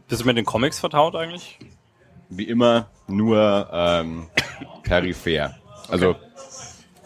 [0.08, 1.60] Bist du mit den Comics vertraut eigentlich?
[2.30, 4.28] Wie immer nur ähm,
[4.84, 5.56] peripher.
[5.90, 6.16] Also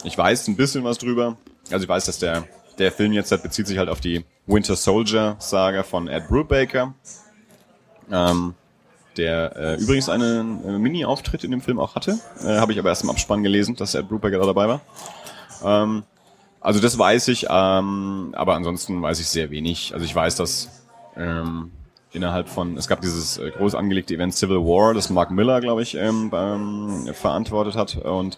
[0.04, 1.38] ich weiß ein bisschen was drüber.
[1.72, 2.46] Also ich weiß, dass der
[2.78, 6.94] der Film jetzt bezieht sich halt auf die Winter Soldier Saga von Ed Brubaker.
[8.12, 8.56] ähm,
[9.18, 12.18] der äh, übrigens einen äh, Mini-Auftritt in dem Film auch hatte.
[12.44, 14.82] Äh, Habe ich aber erst im Abspann gelesen, dass Ed Brubaker da dabei war.
[15.64, 16.04] Ähm,
[16.62, 19.94] also das weiß ich, ähm, aber ansonsten weiß ich sehr wenig.
[19.94, 20.70] Also ich weiß, dass
[21.18, 21.72] ähm,
[22.12, 25.82] innerhalb von, es gab dieses äh, groß angelegte Event Civil War, das Mark Miller, glaube
[25.82, 28.38] ich, ähm, beim, verantwortet hat und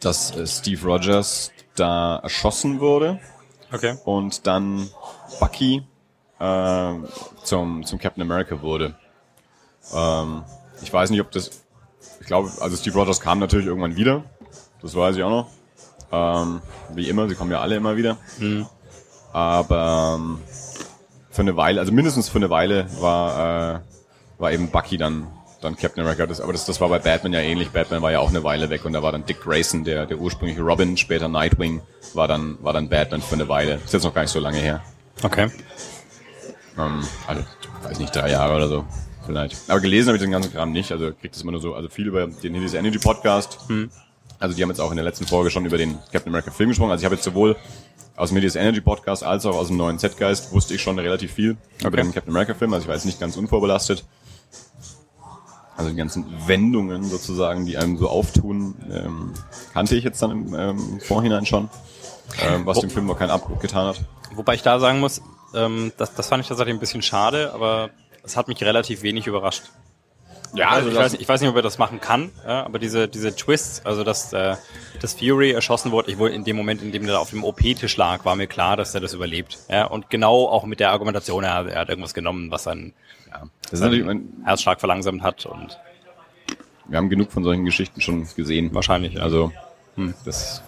[0.00, 3.20] dass äh, Steve Rogers da erschossen wurde
[3.72, 3.96] okay.
[4.04, 4.88] und dann
[5.40, 5.82] Bucky
[6.38, 6.92] äh,
[7.44, 8.94] zum, zum Captain America wurde.
[9.94, 10.42] Ähm,
[10.82, 11.50] ich weiß nicht, ob das,
[12.20, 14.24] ich glaube, also Steve Rogers kam natürlich irgendwann wieder,
[14.80, 15.50] das weiß ich auch noch.
[16.10, 16.60] Ähm,
[16.94, 18.18] wie immer, sie kommen ja alle immer wieder.
[18.38, 18.66] Mhm.
[19.32, 20.38] Aber ähm,
[21.32, 23.80] für eine Weile, also mindestens für eine Weile war, äh,
[24.38, 25.26] war eben Bucky dann,
[25.60, 26.26] dann Captain America.
[26.26, 27.70] Das, aber das, das war bei Batman ja ähnlich.
[27.70, 30.18] Batman war ja auch eine Weile weg und da war dann Dick Grayson, der, der
[30.18, 31.80] ursprüngliche Robin, später Nightwing,
[32.14, 33.80] war dann, war dann Batman für eine Weile.
[33.84, 34.82] Ist jetzt noch gar nicht so lange her.
[35.22, 35.48] Okay.
[36.78, 37.42] Ähm, also,
[37.82, 38.84] weiß nicht, drei Jahre oder so.
[39.24, 39.56] Vielleicht.
[39.68, 40.92] Aber gelesen habe ich den ganzen Kram nicht.
[40.92, 43.58] Also kriegt das immer nur so, also viel über den His Energy Podcast.
[43.68, 43.90] Hm.
[44.38, 46.70] Also die haben jetzt auch in der letzten Folge schon über den Captain America Film
[46.70, 46.90] gesprochen.
[46.90, 47.56] Also ich habe jetzt sowohl
[48.16, 51.32] aus dem Medias Energy Podcast als auch aus dem neuen Z-Geist wusste ich schon relativ
[51.32, 51.88] viel okay.
[51.88, 52.72] über den Captain America Film.
[52.72, 54.04] Also ich war jetzt nicht ganz unvorbelastet.
[55.76, 59.32] Also die ganzen Wendungen sozusagen, die einem so auftun, ähm,
[59.72, 61.70] kannte ich jetzt dann im ähm, Vorhinein schon,
[62.40, 64.00] ähm, was Wo, dem Film noch keinen Abbruch getan hat.
[64.34, 65.22] Wobei ich da sagen muss,
[65.54, 67.90] ähm, das, das fand ich tatsächlich ein bisschen schade, aber
[68.22, 69.64] es hat mich relativ wenig überrascht.
[70.54, 73.08] Ja, also ich, weiß, ich weiß nicht, ob er das machen kann, ja, aber diese,
[73.08, 74.56] diese Twists, also dass, äh,
[75.00, 77.96] dass Fury erschossen wurde, ich wollte in dem Moment, in dem er auf dem OP-Tisch
[77.96, 79.58] lag, war mir klar, dass er das überlebt.
[79.70, 82.92] Ja, und genau auch mit der Argumentation, er, er hat irgendwas genommen, was sein,
[83.30, 85.46] ja, das seinen mein, Herzschlag verlangsamt hat.
[85.46, 85.78] Und
[86.86, 88.74] wir haben genug von solchen Geschichten schon gesehen.
[88.74, 89.14] Wahrscheinlich.
[89.14, 89.22] Ja.
[89.22, 89.52] Also
[89.94, 90.12] hm.
[90.26, 90.62] das,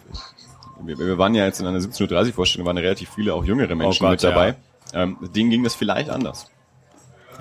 [0.83, 3.75] wir, wir waren ja jetzt in einer 17.30 Uhr Vorstellung, waren relativ viele auch jüngere
[3.75, 4.57] Menschen oh Gott, mit dabei.
[4.95, 5.03] Ja.
[5.03, 6.51] Ähm, denen ging das vielleicht anders.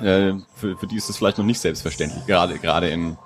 [0.01, 2.25] Äh, für, für die ist das vielleicht noch nicht selbstverständlich.
[2.25, 3.17] Gerade gerade in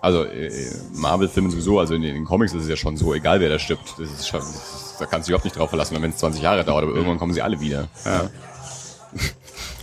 [0.00, 0.50] also äh,
[0.92, 3.94] Marvel-Filmen sowieso, also in den Comics ist es ja schon so, egal wer da stirbt.
[3.98, 6.42] Das ist schon, das, da kannst du dich überhaupt nicht drauf verlassen, wenn es 20
[6.42, 7.88] Jahre dauert, aber irgendwann kommen sie alle wieder.
[8.04, 8.30] Ja.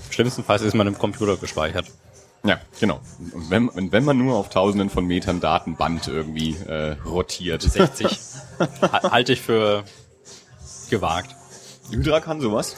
[0.09, 1.87] Schlimmstenfalls ist man im Computer gespeichert.
[2.45, 3.01] Ja, genau.
[3.33, 7.63] Und wenn, wenn man nur auf tausenden von Metern Datenband irgendwie äh, rotiert.
[7.63, 8.07] 60.
[8.81, 9.83] Halte ich für
[10.89, 11.35] gewagt.
[11.89, 12.75] Hydra kann sowas.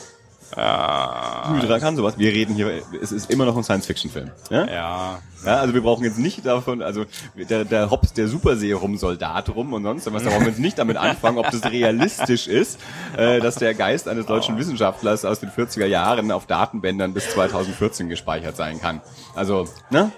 [0.55, 1.53] Ah.
[1.53, 2.17] Hydra kann sowas.
[2.17, 4.31] Wir reden hier, es ist immer noch ein Science-Fiction-Film.
[4.49, 4.65] Ja?
[4.65, 5.19] ja?
[5.45, 5.55] ja.
[5.57, 7.05] also wir brauchen jetzt nicht davon, also
[7.35, 10.97] der, der Hobbs, der Super-Serum-Soldat rum und sonst was, da brauchen wir jetzt nicht damit
[10.97, 12.79] anfangen, ob das realistisch ist,
[13.17, 14.57] äh, dass der Geist eines deutschen oh.
[14.59, 19.01] Wissenschaftlers aus den 40er Jahren auf Datenbändern bis 2014 gespeichert sein kann.
[19.35, 20.11] Also, ne?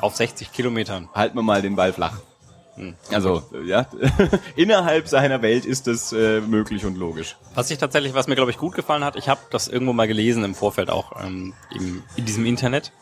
[0.00, 1.08] Auf 60 Kilometern.
[1.14, 2.18] Halten wir mal den Ball flach.
[2.78, 2.94] Hm.
[3.12, 3.86] Also, ja,
[4.56, 7.36] innerhalb seiner Welt ist das äh, möglich und logisch.
[7.54, 10.06] Was ich tatsächlich, was mir glaube ich gut gefallen hat, ich habe das irgendwo mal
[10.06, 12.92] gelesen im Vorfeld auch ähm, im, in diesem Internet,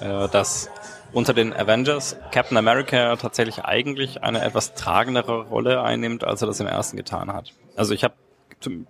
[0.00, 0.68] äh, dass
[1.12, 6.60] unter den Avengers Captain America tatsächlich eigentlich eine etwas tragendere Rolle einnimmt, als er das
[6.60, 7.52] im ersten getan hat.
[7.74, 8.14] Also ich habe,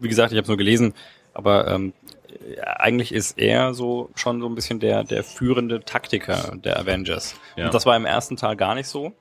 [0.01, 0.95] wie gesagt, ich habe nur gelesen,
[1.35, 1.93] aber ähm,
[2.65, 7.37] eigentlich ist er so schon so ein bisschen der der führende Taktiker der Avengers.
[7.57, 7.67] Ja.
[7.67, 9.13] Und das war im ersten Teil gar nicht so.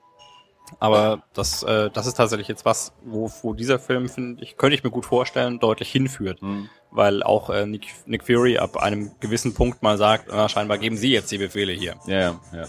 [0.80, 4.76] Aber das, äh, das ist tatsächlich jetzt was, wo, wo dieser Film, finde ich, könnte
[4.76, 6.42] ich mir gut vorstellen, deutlich hinführt.
[6.42, 6.70] Mhm.
[6.90, 10.98] Weil auch äh, Nick, Nick Fury ab einem gewissen Punkt mal sagt, na, scheinbar geben
[10.98, 11.96] sie jetzt die Befehle hier.
[12.06, 12.66] Ja, ja, ja.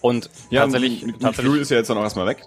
[0.00, 2.46] Und ja, tatsächlich, Nick, Nick Fury ist ja jetzt dann auch erstmal weg.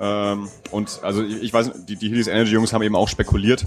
[0.00, 3.64] Ähm, und also ich, ich weiß, die, die Helios Energy Jungs haben eben auch spekuliert.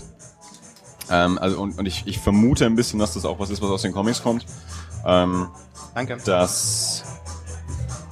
[1.09, 3.69] Ähm, also und, und ich, ich vermute ein bisschen, dass das auch was ist, was
[3.69, 4.45] aus den Comics kommt.
[5.05, 5.47] Ähm,
[5.95, 6.17] Danke.
[6.25, 7.03] Dass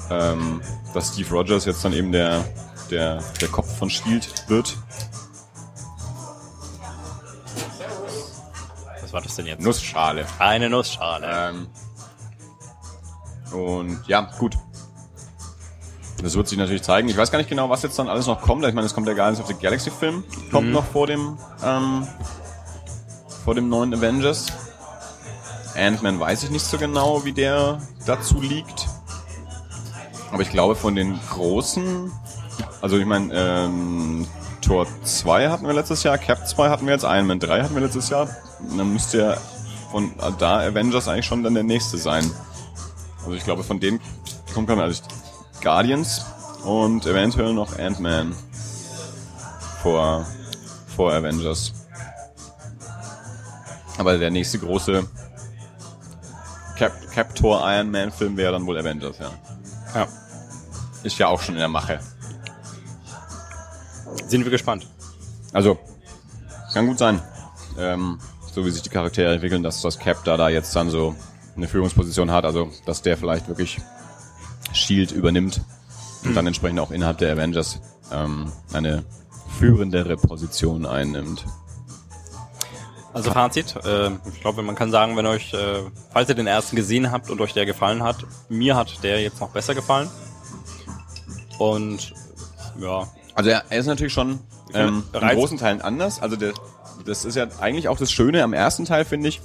[0.09, 0.61] ähm,
[0.93, 2.43] dass Steve Rogers jetzt dann eben der,
[2.89, 4.77] der, der Kopf von Shield wird.
[9.01, 9.61] Was war das denn jetzt?
[9.61, 10.25] Nussschale.
[10.39, 11.27] Eine Nussschale.
[11.29, 11.67] Ähm,
[13.51, 14.57] und ja, gut.
[16.21, 17.09] Das wird sich natürlich zeigen.
[17.09, 18.65] Ich weiß gar nicht genau, was jetzt dann alles noch kommt.
[18.65, 20.23] Ich meine, es kommt der Guardians of the Galaxy Film.
[20.51, 20.73] Kommt mhm.
[20.73, 22.07] noch vor dem, ähm,
[23.43, 24.47] vor dem neuen Avengers.
[25.75, 28.87] Ant-Man weiß ich nicht so genau, wie der dazu liegt.
[30.35, 32.11] Aber ich glaube, von den großen,
[32.81, 34.27] also ich meine, ähm,
[34.59, 37.73] Tor 2 hatten wir letztes Jahr, Cap 2 hatten wir jetzt, Iron Man 3 hatten
[37.73, 38.27] wir letztes Jahr.
[38.69, 39.37] Und dann müsste ja
[39.91, 42.29] von da Avengers eigentlich schon dann der nächste sein.
[43.19, 44.01] Also ich glaube, von denen
[44.53, 45.03] kommt dann also
[45.63, 46.25] Guardians
[46.65, 48.35] und eventuell noch Ant-Man
[49.81, 50.25] vor,
[50.97, 51.71] vor Avengers.
[53.97, 55.07] Aber der nächste große
[56.77, 59.31] Cap, Captor Iron Man Film wäre dann wohl Avengers, ja.
[59.95, 60.07] Ja.
[61.05, 61.99] Ist ja auch schon in der Mache.
[64.27, 64.87] Sind wir gespannt.
[65.53, 65.77] Also,
[66.73, 67.21] kann gut sein.
[67.77, 68.19] Ähm,
[68.51, 71.15] so wie sich die Charaktere entwickeln, dass das Cap da, da jetzt dann so
[71.55, 73.77] eine Führungsposition hat, also dass der vielleicht wirklich
[74.73, 75.61] Shield übernimmt
[76.23, 77.79] und dann entsprechend auch innerhalb der Avengers
[78.11, 79.03] ähm, eine
[79.59, 81.45] führendere Position einnimmt.
[83.13, 86.75] Also Fazit, äh, ich glaube, man kann sagen, wenn euch, äh, falls ihr den ersten
[86.75, 90.09] gesehen habt und euch der gefallen hat, mir hat der jetzt noch besser gefallen.
[91.57, 92.13] Und
[92.79, 93.07] ja.
[93.33, 94.39] Also er, er ist natürlich schon
[94.73, 96.21] ähm, in großen Teilen anders.
[96.21, 96.53] Also der,
[97.05, 99.41] das ist ja eigentlich auch das Schöne am ersten Teil, finde ich.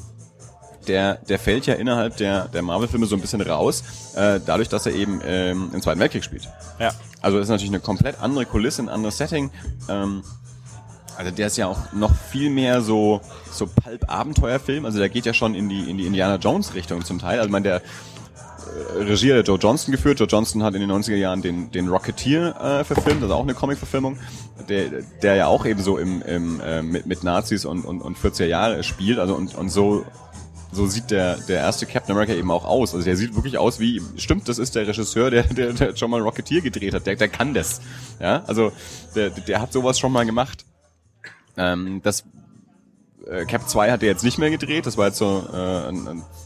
[0.87, 3.85] Der, der fällt ja innerhalb der, der Marvel-Filme so ein bisschen raus,
[4.17, 6.49] äh, dadurch, dass er eben ähm, im Zweiten Weltkrieg spielt.
[6.79, 6.93] Ja.
[7.21, 9.51] Also das ist natürlich eine komplett andere Kulisse, ein anderes Setting.
[9.89, 10.23] Ähm,
[11.19, 13.21] also der ist ja auch noch viel mehr so
[13.53, 14.87] so Pulp-Abenteuerfilm.
[14.87, 17.39] Also der geht ja schon in die in die Indiana Jones Richtung zum Teil.
[17.39, 17.83] Also ich meine der
[18.97, 20.21] Regie der Joe Johnston geführt.
[20.21, 23.55] Joe Johnston hat in den 90er Jahren den, den Rocketeer äh, verfilmt, also auch eine
[23.55, 24.19] Comic-Verfilmung,
[24.69, 28.19] der, der ja auch eben so im, im, äh, mit, mit Nazis und, und, und
[28.19, 29.19] 40er Jahre spielt.
[29.19, 30.05] Also und, und so
[30.73, 32.95] so sieht der, der erste Captain America eben auch aus.
[32.95, 36.11] Also der sieht wirklich aus wie, stimmt, das ist der Regisseur, der, der, der schon
[36.11, 37.07] mal Rocketeer gedreht hat.
[37.07, 37.81] Der, der kann das.
[38.21, 38.73] Ja, also
[39.15, 40.65] der, der hat sowas schon mal gemacht.
[41.57, 42.25] Ähm, das
[43.31, 44.87] äh, Cap 2 hat er jetzt nicht mehr gedreht.
[44.87, 45.93] Das war jetzt so äh,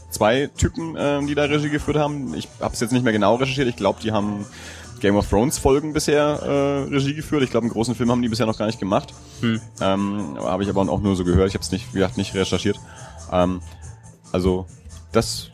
[0.09, 2.33] zwei Typen, äh, die da Regie geführt haben.
[2.35, 3.67] Ich habe es jetzt nicht mehr genau recherchiert.
[3.67, 4.45] Ich glaube, die haben
[4.99, 7.43] Game of Thrones Folgen bisher äh, Regie geführt.
[7.43, 9.13] Ich glaube, einen großen Film haben die bisher noch gar nicht gemacht.
[9.41, 9.61] Hm.
[9.81, 11.49] Ähm, habe ich aber auch nur so gehört.
[11.49, 12.79] Ich habe es nicht, wie gesagt, nicht recherchiert.
[13.31, 13.61] Ähm,
[14.31, 14.65] also
[15.11, 15.49] das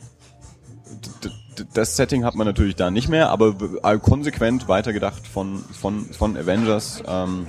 [1.73, 3.53] das Setting hat man natürlich da nicht mehr, aber
[3.99, 7.03] konsequent weitergedacht von von von Avengers.
[7.07, 7.47] Ähm,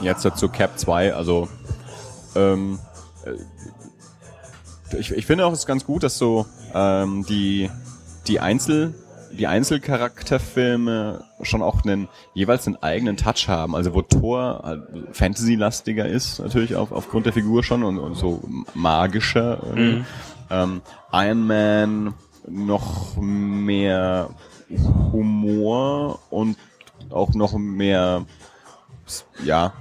[0.00, 1.48] jetzt zu Cap 2, also
[2.36, 2.78] ähm,
[3.24, 7.70] äh, ich, ich finde auch es ist ganz gut, dass so ähm, die
[8.26, 8.94] die Einzel
[9.32, 13.74] die Einzelcharakterfilme schon auch einen jeweils einen eigenen Touch haben.
[13.74, 18.42] Also wo Thor äh, Fantasy-lastiger ist natürlich auf, aufgrund der Figur schon und, und so
[18.74, 19.74] magischer.
[19.74, 20.04] Mhm.
[20.50, 22.14] Ähm, Iron Man
[22.46, 24.30] noch mehr
[25.12, 26.58] Humor und
[27.10, 28.26] auch noch mehr
[29.44, 29.72] ja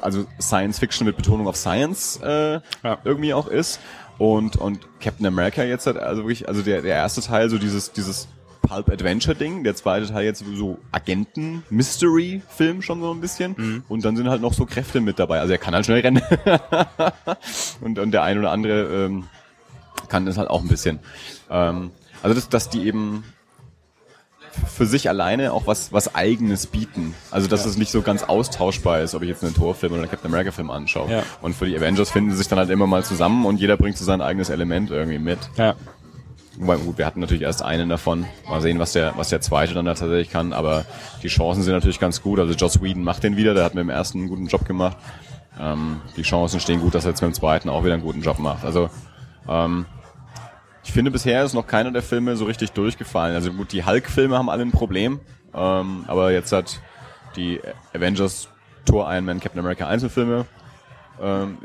[0.00, 2.98] also Science Fiction mit Betonung auf Science äh, ja.
[3.04, 3.80] irgendwie auch ist.
[4.18, 7.92] Und, und Captain America jetzt hat also wirklich, also der, der erste Teil, so dieses,
[7.92, 8.26] dieses
[8.62, 13.54] Pulp Adventure Ding, der zweite Teil jetzt so Agenten Mystery Film schon so ein bisschen
[13.56, 13.84] mhm.
[13.88, 15.40] und dann sind halt noch so Kräfte mit dabei.
[15.40, 16.22] Also er kann halt schnell rennen
[17.80, 19.24] und, und der ein oder andere ähm,
[20.08, 20.98] kann das halt auch ein bisschen.
[21.48, 23.24] Ähm, also dass, dass die eben
[24.66, 27.14] für sich alleine auch was, was eigenes bieten.
[27.30, 27.70] Also, dass ja.
[27.70, 30.50] es nicht so ganz austauschbar ist, ob ich jetzt einen Torfilm oder einen Captain America
[30.50, 31.10] Film anschaue.
[31.10, 31.22] Ja.
[31.42, 33.96] Und für die Avengers finden sie sich dann halt immer mal zusammen und jeder bringt
[33.96, 35.38] so sein eigenes Element irgendwie mit.
[35.56, 35.74] Ja.
[36.60, 38.26] Wobei, gut, wir hatten natürlich erst einen davon.
[38.48, 40.52] Mal sehen, was der, was der zweite dann da tatsächlich kann.
[40.52, 40.84] Aber
[41.22, 42.40] die Chancen sind natürlich ganz gut.
[42.40, 43.54] Also Joss Whedon macht den wieder.
[43.54, 44.96] Der hat mit dem ersten einen guten Job gemacht.
[45.60, 48.22] Ähm, die Chancen stehen gut, dass er jetzt mit dem zweiten auch wieder einen guten
[48.22, 48.64] Job macht.
[48.64, 48.90] Also,
[49.48, 49.86] ähm,
[50.88, 53.34] ich finde, bisher ist noch keiner der Filme so richtig durchgefallen.
[53.34, 55.20] Also gut, die Hulk-Filme haben alle ein Problem,
[55.54, 56.80] ähm, aber jetzt hat
[57.36, 57.60] die
[57.94, 58.48] Avengers,
[58.86, 60.46] Thor, Iron Man, Captain America Einzelfilme.
[61.20, 61.58] Ähm,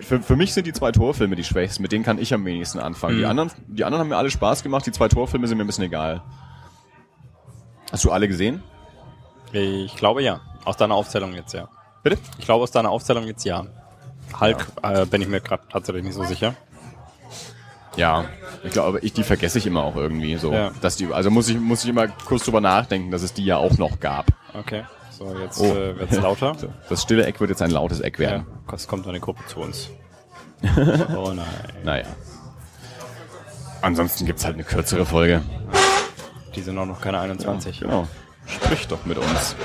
[0.00, 2.78] für, für mich sind die zwei Torfilme die schwächsten, mit denen kann ich am wenigsten
[2.78, 3.14] anfangen.
[3.14, 3.20] Mhm.
[3.20, 5.66] Die anderen, die anderen haben mir alle Spaß gemacht, die zwei Torfilme sind mir ein
[5.66, 6.22] bisschen egal.
[7.90, 8.62] Hast du alle gesehen?
[9.52, 10.42] Ich glaube ja.
[10.66, 11.70] Aus deiner Aufzählung jetzt ja.
[12.02, 12.18] Bitte?
[12.38, 13.64] Ich glaube aus deiner Aufzählung jetzt ja.
[14.38, 15.02] Hulk ja.
[15.02, 16.54] Äh, bin ich mir gerade tatsächlich nicht so sicher.
[17.98, 18.26] Ja,
[18.62, 20.52] ich glaube, ich, die vergesse ich immer auch irgendwie so.
[20.52, 20.70] Ja.
[20.80, 23.56] Dass die, also muss ich, muss ich immer kurz drüber nachdenken, dass es die ja
[23.56, 24.26] auch noch gab.
[24.54, 24.84] Okay.
[25.10, 25.64] So, jetzt oh.
[25.64, 26.56] äh, wird's lauter.
[26.88, 28.46] Das stille Eck wird jetzt ein lautes Eck werden.
[28.68, 29.90] Ja, es kommt eine Gruppe zu uns.
[31.16, 31.46] oh nein.
[31.82, 32.06] Naja.
[33.82, 35.42] Ansonsten gibt's halt eine kürzere Folge.
[36.54, 37.80] Die sind auch noch keine 21.
[37.80, 38.08] Ja, genau.
[38.46, 39.56] Sprich doch mit uns.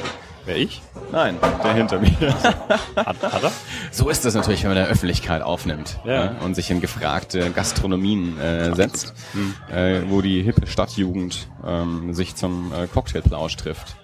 [0.45, 0.81] Wer ich?
[1.11, 2.11] Nein, der hinter mir.
[2.95, 3.51] Hat, hat er?
[3.91, 6.31] So ist das natürlich, wenn man in der Öffentlichkeit aufnimmt ja.
[6.31, 6.35] ne?
[6.43, 9.55] und sich in gefragte Gastronomien äh, setzt, hm.
[9.73, 13.95] äh, wo die hippe Stadtjugend ähm, sich zum äh, Cocktailplausch trifft.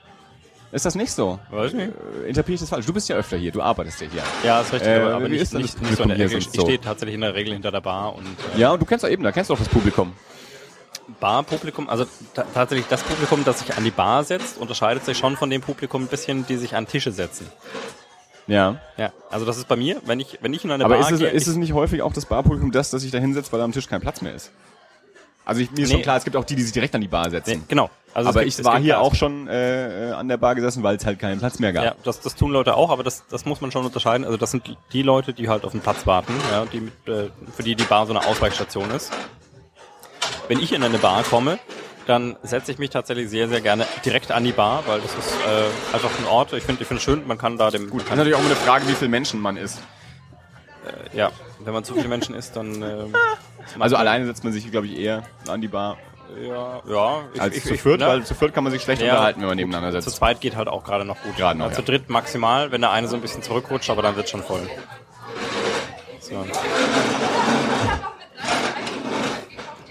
[0.71, 1.39] Ist das nicht so?
[1.49, 1.89] Weiß nicht.
[1.89, 2.85] Äh, interpretiere ich das falsch?
[2.85, 4.23] Du bist ja öfter hier, du arbeitest ja hier.
[4.43, 6.37] Ja, ist richtig, äh, aber, nicht, ist nicht, nicht so in der Ecke.
[6.37, 8.25] Ich stehe tatsächlich in der Regel hinter der Bar und...
[8.55, 10.13] Äh, ja, und du kennst doch eben, da kennst du auch das Publikum.
[11.19, 12.05] Barpublikum, also
[12.53, 16.03] tatsächlich das Publikum, das sich an die Bar setzt, unterscheidet sich schon von dem Publikum
[16.03, 17.47] ein bisschen, die sich an Tische setzen.
[18.47, 18.77] Ja.
[18.97, 21.13] Ja, also das ist bei mir, wenn ich, wenn ich in eine Aber Bar ist
[21.13, 23.61] es, gehe, ist es nicht häufig auch das Barpublikum das, das sich da hinsetzt, weil
[23.61, 24.51] am Tisch kein Platz mehr ist?
[25.45, 25.95] Also ich, mir ist nee.
[25.95, 27.59] schon klar, es gibt auch die, die sich direkt an die Bar setzen.
[27.59, 27.89] Nee, genau.
[28.13, 31.05] Also aber gibt, ich war hier auch schon äh, an der Bar gesessen, weil es
[31.05, 31.83] halt keinen Platz mehr gab.
[31.83, 34.25] Ja, das, das tun Leute auch, aber das, das muss man schon unterscheiden.
[34.25, 37.29] Also das sind die Leute, die halt auf den Platz warten, ja, die mit, äh,
[37.55, 39.11] für die die Bar so eine Ausweichstation ist
[40.47, 41.59] wenn ich in eine Bar komme,
[42.05, 45.31] dann setze ich mich tatsächlich sehr, sehr gerne direkt an die Bar, weil das ist
[45.31, 47.89] äh, einfach ein Ort, ich finde ich finde schön, man kann da dem...
[47.89, 49.79] Gut, das ist natürlich auch immer eine Frage, wie viele Menschen man ist.
[50.85, 52.81] äh, ja, wenn man zu viele Menschen ist, dann.
[52.81, 53.05] Äh,
[53.77, 55.97] also alleine setzt man sich, glaube ich, eher an die Bar.
[56.41, 57.23] Ja, ja.
[57.33, 58.07] Ich, als ich, zu viert, ne?
[58.07, 60.13] weil zu viert kann man sich schlecht ja, unterhalten, wenn man nebeneinander sitzt.
[60.13, 61.35] Zu zweit geht halt auch gerade noch gut.
[61.37, 61.65] Gerade noch.
[61.65, 61.75] Ja, ja.
[61.75, 64.67] Zu dritt maximal, wenn der eine so ein bisschen zurückrutscht, aber dann wird schon voll.
[66.19, 66.45] So.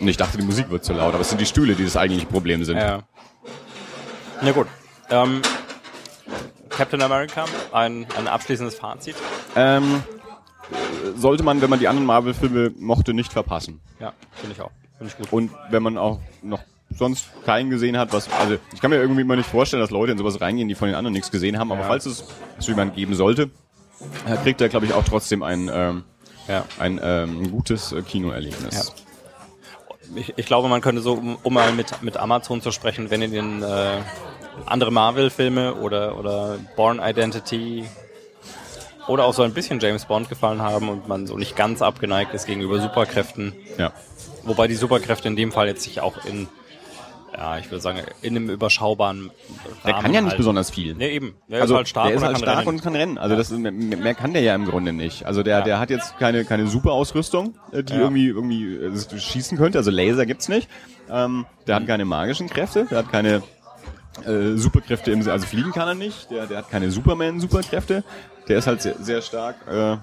[0.01, 1.97] Und ich dachte, die Musik wird zu laut, aber es sind die Stühle, die das
[1.97, 2.77] eigentliche Problem sind.
[2.77, 3.03] Ja.
[4.43, 4.69] Na gut.
[5.11, 5.43] Ähm,
[6.69, 9.17] Captain America, ein, ein abschließendes Fazit.
[9.57, 10.03] Ähm,
[11.17, 13.81] sollte man, wenn man die anderen Marvel-Filme mochte, nicht verpassen.
[13.99, 14.71] Ja, finde ich auch.
[14.99, 15.33] Finde ich gut.
[15.33, 19.23] Und wenn man auch noch sonst keinen gesehen hat, was, also ich kann mir irgendwie
[19.23, 21.73] immer nicht vorstellen, dass Leute in sowas reingehen, die von den anderen nichts gesehen haben,
[21.73, 21.87] aber ja.
[21.89, 22.25] falls es
[22.59, 23.51] so jemand geben sollte,
[24.43, 26.05] kriegt er, glaube ich, auch trotzdem ein, ähm,
[26.47, 26.65] ja.
[26.79, 28.75] ein ähm, gutes äh, Kinoerlebnis.
[28.75, 29.08] Ja
[30.15, 33.23] ich, ich glaube, man könnte so, um, um mal mit, mit Amazon zu sprechen, wenn
[33.23, 33.99] in den äh,
[34.67, 37.85] andere Marvel-Filme oder, oder Born Identity
[39.07, 42.35] oder auch so ein bisschen James Bond gefallen haben und man so nicht ganz abgeneigt
[42.35, 43.55] ist gegenüber Superkräften.
[43.79, 43.93] Ja.
[44.45, 46.49] Wobei die Superkräfte in dem Fall jetzt sich auch in
[47.39, 49.33] ja, ich würde sagen, in einem überschaubaren Rahmen
[49.85, 50.37] Der kann ja nicht halten.
[50.39, 50.95] besonders viel.
[50.95, 51.37] Nee, eben.
[51.49, 52.69] Der also, ist halt stark, der ist halt stark rennen.
[52.69, 53.17] und kann rennen.
[53.17, 55.25] Also das ist, mehr kann der ja im Grunde nicht.
[55.25, 55.65] Also der, ja.
[55.65, 58.01] der hat jetzt keine, keine super Ausrüstung, äh, die ja.
[58.01, 59.79] irgendwie, irgendwie äh, schießen könnte.
[59.79, 60.69] Also Laser gibt's nicht.
[61.09, 63.43] Ähm, der hat keine magischen Kräfte, der hat keine
[64.27, 68.03] äh, Superkräfte im also fliegen kann er nicht, der, der hat keine Superman-Superkräfte.
[68.49, 69.57] Der ist halt sehr, sehr stark.
[69.71, 69.97] Äh,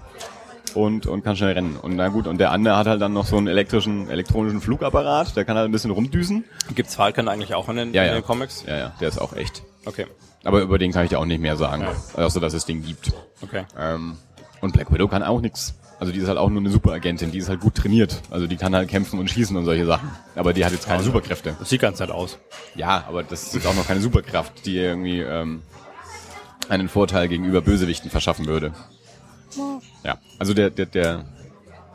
[0.75, 1.77] und, und kann schnell rennen.
[1.77, 5.35] Und na gut, und der andere hat halt dann noch so einen elektrischen, elektronischen Flugapparat,
[5.35, 6.45] der kann halt ein bisschen rumdüsen.
[6.73, 8.13] Gibt's Falcon eigentlich auch in den, ja, in ja.
[8.15, 8.63] den Comics?
[8.67, 9.63] Ja, ja, der ist auch echt.
[9.85, 10.05] Okay.
[10.43, 12.23] Aber über den kann ich dir auch nicht mehr sagen, ja.
[12.23, 13.13] außer dass es den gibt.
[13.41, 13.65] Okay.
[13.77, 14.17] Ähm,
[14.61, 15.75] und Black Widow kann auch nichts.
[15.99, 18.21] Also die ist halt auch nur eine Superagentin, die ist halt gut trainiert.
[18.29, 20.09] Also die kann halt kämpfen und schießen und solche Sachen.
[20.35, 21.55] Aber die hat jetzt keine also, Superkräfte.
[21.57, 22.37] Das sieht ganz nett aus.
[22.75, 25.61] Ja, aber das ist auch noch keine Superkraft, die irgendwie ähm,
[26.67, 28.73] einen Vorteil gegenüber Bösewichten verschaffen würde.
[30.03, 31.25] Ja, also der, der, der,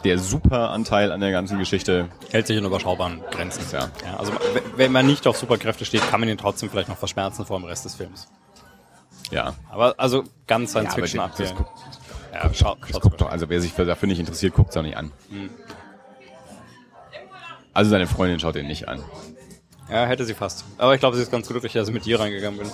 [0.04, 3.64] der Superanteil an der ganzen Geschichte hält sich in überschaubaren Grenzen.
[3.72, 3.90] Ja.
[4.04, 4.16] ja.
[4.16, 4.32] Also
[4.76, 7.66] wenn man nicht auf Superkräfte steht, kann man ihn trotzdem vielleicht noch verschmerzen vor dem
[7.66, 8.28] Rest des Films.
[9.30, 9.54] Ja.
[9.70, 11.20] Aber also ganz Science ja, Fiction
[12.32, 14.82] ja, guckt, schau, das guckt doch, also wer sich dafür nicht interessiert, guckt es auch
[14.82, 15.12] nicht an.
[15.30, 15.50] Hm.
[17.72, 19.02] Also seine Freundin schaut ihn nicht an.
[19.90, 20.64] Ja, hätte sie fast.
[20.78, 22.70] Aber ich glaube, sie ist ganz glücklich, dass ich mit dir reingegangen bin.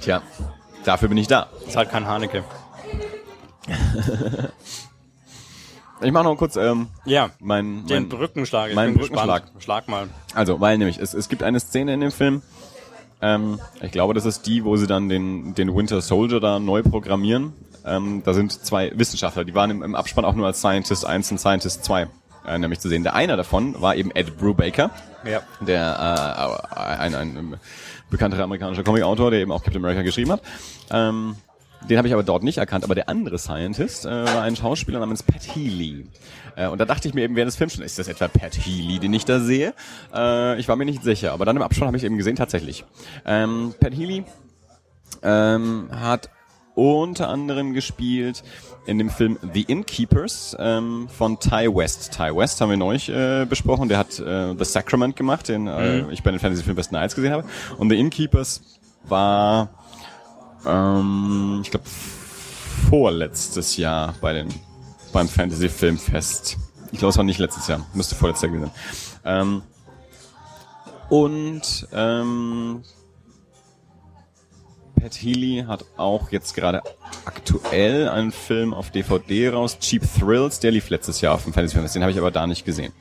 [0.00, 0.22] Tja,
[0.86, 1.48] dafür bin ich da.
[1.66, 2.44] Ist halt kein Haneke.
[6.02, 8.74] Ich mache noch kurz ähm, ja, mein, mein, den Brückenschlag.
[8.74, 9.44] Mein Brückenschlag.
[9.44, 9.64] Gespannt.
[9.64, 10.08] Schlag mal.
[10.34, 12.42] Also, weil nämlich, es, es gibt eine Szene in dem Film,
[13.22, 16.82] ähm, ich glaube, das ist die, wo sie dann den, den Winter Soldier da neu
[16.82, 17.54] programmieren.
[17.84, 21.32] Ähm, da sind zwei Wissenschaftler, die waren im, im Abspann auch nur als Scientist 1
[21.32, 22.08] und Scientist 2
[22.46, 23.02] äh, nämlich zu sehen.
[23.02, 24.90] Der einer davon war eben Ed Brubaker,
[25.24, 25.42] ja.
[25.60, 27.60] der äh, ein, ein
[28.10, 30.42] bekannter amerikanischer Comic-Autor, der eben auch Captain America geschrieben hat.
[30.90, 31.36] Ähm,
[31.88, 34.98] den habe ich aber dort nicht erkannt, aber der andere Scientist äh, war ein Schauspieler
[34.98, 36.06] namens Pat Healy.
[36.56, 38.56] Äh, und da dachte ich mir eben während des Films schon, ist das etwa Pat
[38.56, 39.74] Healy, den ich da sehe?
[40.12, 42.84] Äh, ich war mir nicht sicher, aber dann im Abspann habe ich eben gesehen, tatsächlich.
[43.24, 44.24] Ähm, Pat Healy
[45.22, 46.30] ähm, hat
[46.76, 48.44] unter anderem gespielt
[48.86, 52.12] in dem Film The Innkeepers ähm, von Ty West.
[52.12, 53.88] Ty West haben wir neulich äh, besprochen.
[53.88, 56.10] Der hat äh, The Sacrament gemacht, den äh, mhm.
[56.10, 57.44] ich bei den Fantasy-Film Best Nights gesehen habe.
[57.78, 58.62] Und The Innkeepers
[59.08, 59.70] war
[60.66, 61.86] ähm, ich glaube,
[62.88, 64.48] vorletztes Jahr bei den,
[65.12, 66.56] beim Fantasy Filmfest.
[66.92, 68.70] Ich glaube, es war nicht letztes Jahr, müsste vorletztes Jahr gewesen
[69.24, 69.40] sein.
[69.40, 69.62] Ähm,
[71.08, 72.82] und ähm,
[75.00, 76.82] Pat Healy hat auch jetzt gerade
[77.24, 81.74] aktuell einen Film auf DVD raus, Cheap Thrills, der lief letztes Jahr auf dem Fantasy
[81.74, 82.92] Filmfest, den habe ich aber da nicht gesehen.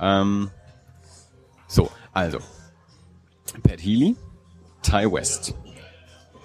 [0.00, 0.50] Ähm,
[1.66, 2.38] so, also
[3.62, 4.16] Pat Healy,
[4.82, 5.54] Ty West,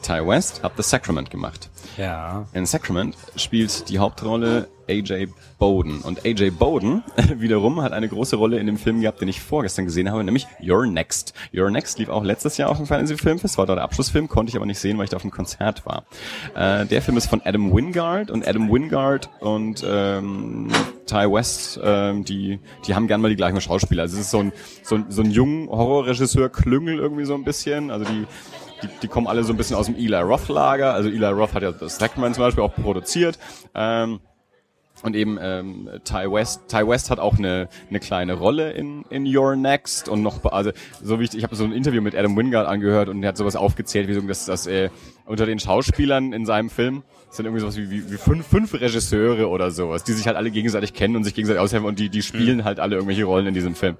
[0.01, 1.69] Ty West hat The Sacrament gemacht.
[1.97, 2.47] Ja.
[2.53, 5.99] In Sacrament spielt die Hauptrolle AJ Bowden.
[6.01, 7.03] Und AJ Bowden
[7.35, 10.47] wiederum hat eine große Rolle in dem Film gehabt, den ich vorgestern gesehen habe, nämlich
[10.61, 11.33] Your Next.
[11.53, 14.49] Your Next lief auch letztes Jahr auf dem Fantasy Filmfest, war dort der Abschlussfilm, konnte
[14.49, 16.03] ich aber nicht sehen, weil ich da auf einem Konzert war.
[16.55, 20.69] Äh, der Film ist von Adam Wingard und Adam Wingard und ähm,
[21.05, 24.03] Ty West, ähm, die, die haben gern mal die gleichen Schauspieler.
[24.03, 24.51] Also es ist so ein,
[24.83, 27.91] so ein, so ein junger Horrorregisseur Klüngel irgendwie so ein bisschen.
[27.91, 28.25] Also die
[28.81, 30.93] die, die kommen alle so ein bisschen aus dem Eli Roth Lager.
[30.93, 33.37] Also Eli Roth hat ja das Stackman zum Beispiel auch produziert.
[33.75, 34.19] Ähm,
[35.03, 36.67] und eben ähm, Ty West.
[36.67, 40.71] Ty West hat auch eine, eine kleine Rolle in, in Your Next und noch, also
[41.01, 43.37] so wie ich, ich habe so ein Interview mit Adam Wingard angehört und er hat
[43.37, 44.89] sowas aufgezählt, wie so, dass, dass äh,
[45.25, 49.49] unter den Schauspielern in seinem Film sind irgendwie sowas wie, wie, wie fünf, fünf Regisseure
[49.49, 52.23] oder sowas, die sich halt alle gegenseitig kennen und sich gegenseitig aushelfen und die, die
[52.23, 52.63] spielen mhm.
[52.63, 53.97] halt alle irgendwelche Rollen in diesem Film.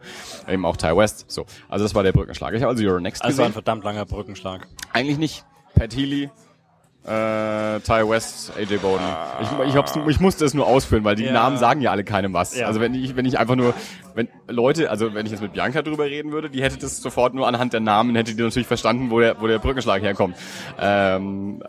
[0.47, 1.26] Eben auch Ty West.
[1.28, 1.45] So.
[1.68, 2.54] Also das war der Brückenschlag.
[2.56, 3.43] Ich habe also Your Next also gesehen.
[3.43, 4.68] Also ein verdammt langer Brückenschlag.
[4.93, 5.45] Eigentlich nicht.
[5.76, 6.32] Pat Healy
[7.06, 9.06] äh, Ty West, AJ Bowden.
[9.41, 11.32] Ich, ich, hab's, ich musste es nur ausführen, weil die ja.
[11.32, 12.56] Namen sagen ja alle keinem was.
[12.56, 12.68] Ja.
[12.68, 13.74] Also wenn ich, wenn ich einfach nur,
[14.16, 17.34] wenn Leute, also wenn ich jetzt mit Bianca drüber reden würde, die hätte das sofort
[17.34, 20.36] nur anhand der Namen, hätte die natürlich verstanden, wo der, wo der Brückenschlag herkommt.
[20.80, 21.64] Ähm,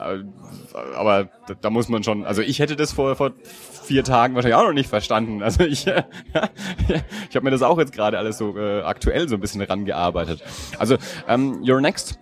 [0.97, 3.33] aber da, da muss man schon, also ich hätte das vor, vor
[3.85, 5.43] vier Tagen wahrscheinlich auch noch nicht verstanden.
[5.51, 9.41] Also ich, ich habe mir das auch jetzt gerade alles so äh, aktuell so ein
[9.41, 10.45] bisschen rangearbeitet.
[10.79, 12.21] Also ähm, Your Next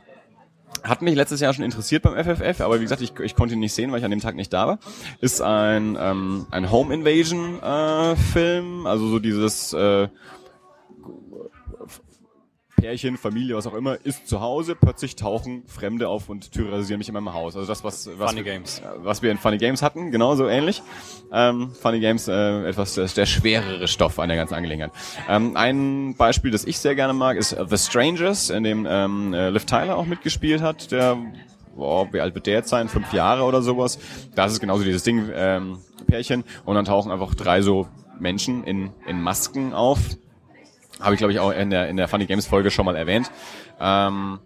[0.82, 3.60] hat mich letztes Jahr schon interessiert beim FFF, aber wie gesagt, ich, ich konnte ihn
[3.60, 4.78] nicht sehen, weil ich an dem Tag nicht da war.
[5.20, 10.08] Ist ein, ähm, ein Home Invasion äh, Film, also so dieses äh,
[12.80, 17.08] Pärchen, Familie, was auch immer, ist zu Hause, plötzlich tauchen Fremde auf und terrorisieren mich
[17.08, 17.56] in meinem Haus.
[17.56, 18.80] Also das, was, was, Funny Games.
[18.98, 20.82] was wir in Funny Games hatten, genauso ähnlich.
[21.32, 24.92] Ähm, Funny Games, äh, etwas der, der schwerere Stoff an der ganzen Angelegenheit.
[25.28, 29.50] Ähm, ein Beispiel, das ich sehr gerne mag, ist The Strangers, in dem ähm, äh,
[29.50, 31.18] Liv Tyler auch mitgespielt hat, der
[31.76, 32.88] boah, wie alt wird der jetzt sein?
[32.88, 33.98] Fünf Jahre oder sowas.
[34.34, 36.44] Das ist genauso dieses Ding, ähm, Pärchen.
[36.64, 37.86] Und dann tauchen einfach drei so
[38.18, 39.98] Menschen in, in Masken auf
[41.00, 43.30] habe ich, glaube ich, auch in der, in der Funny Games Folge schon mal erwähnt.
[43.80, 44.40] Ähm,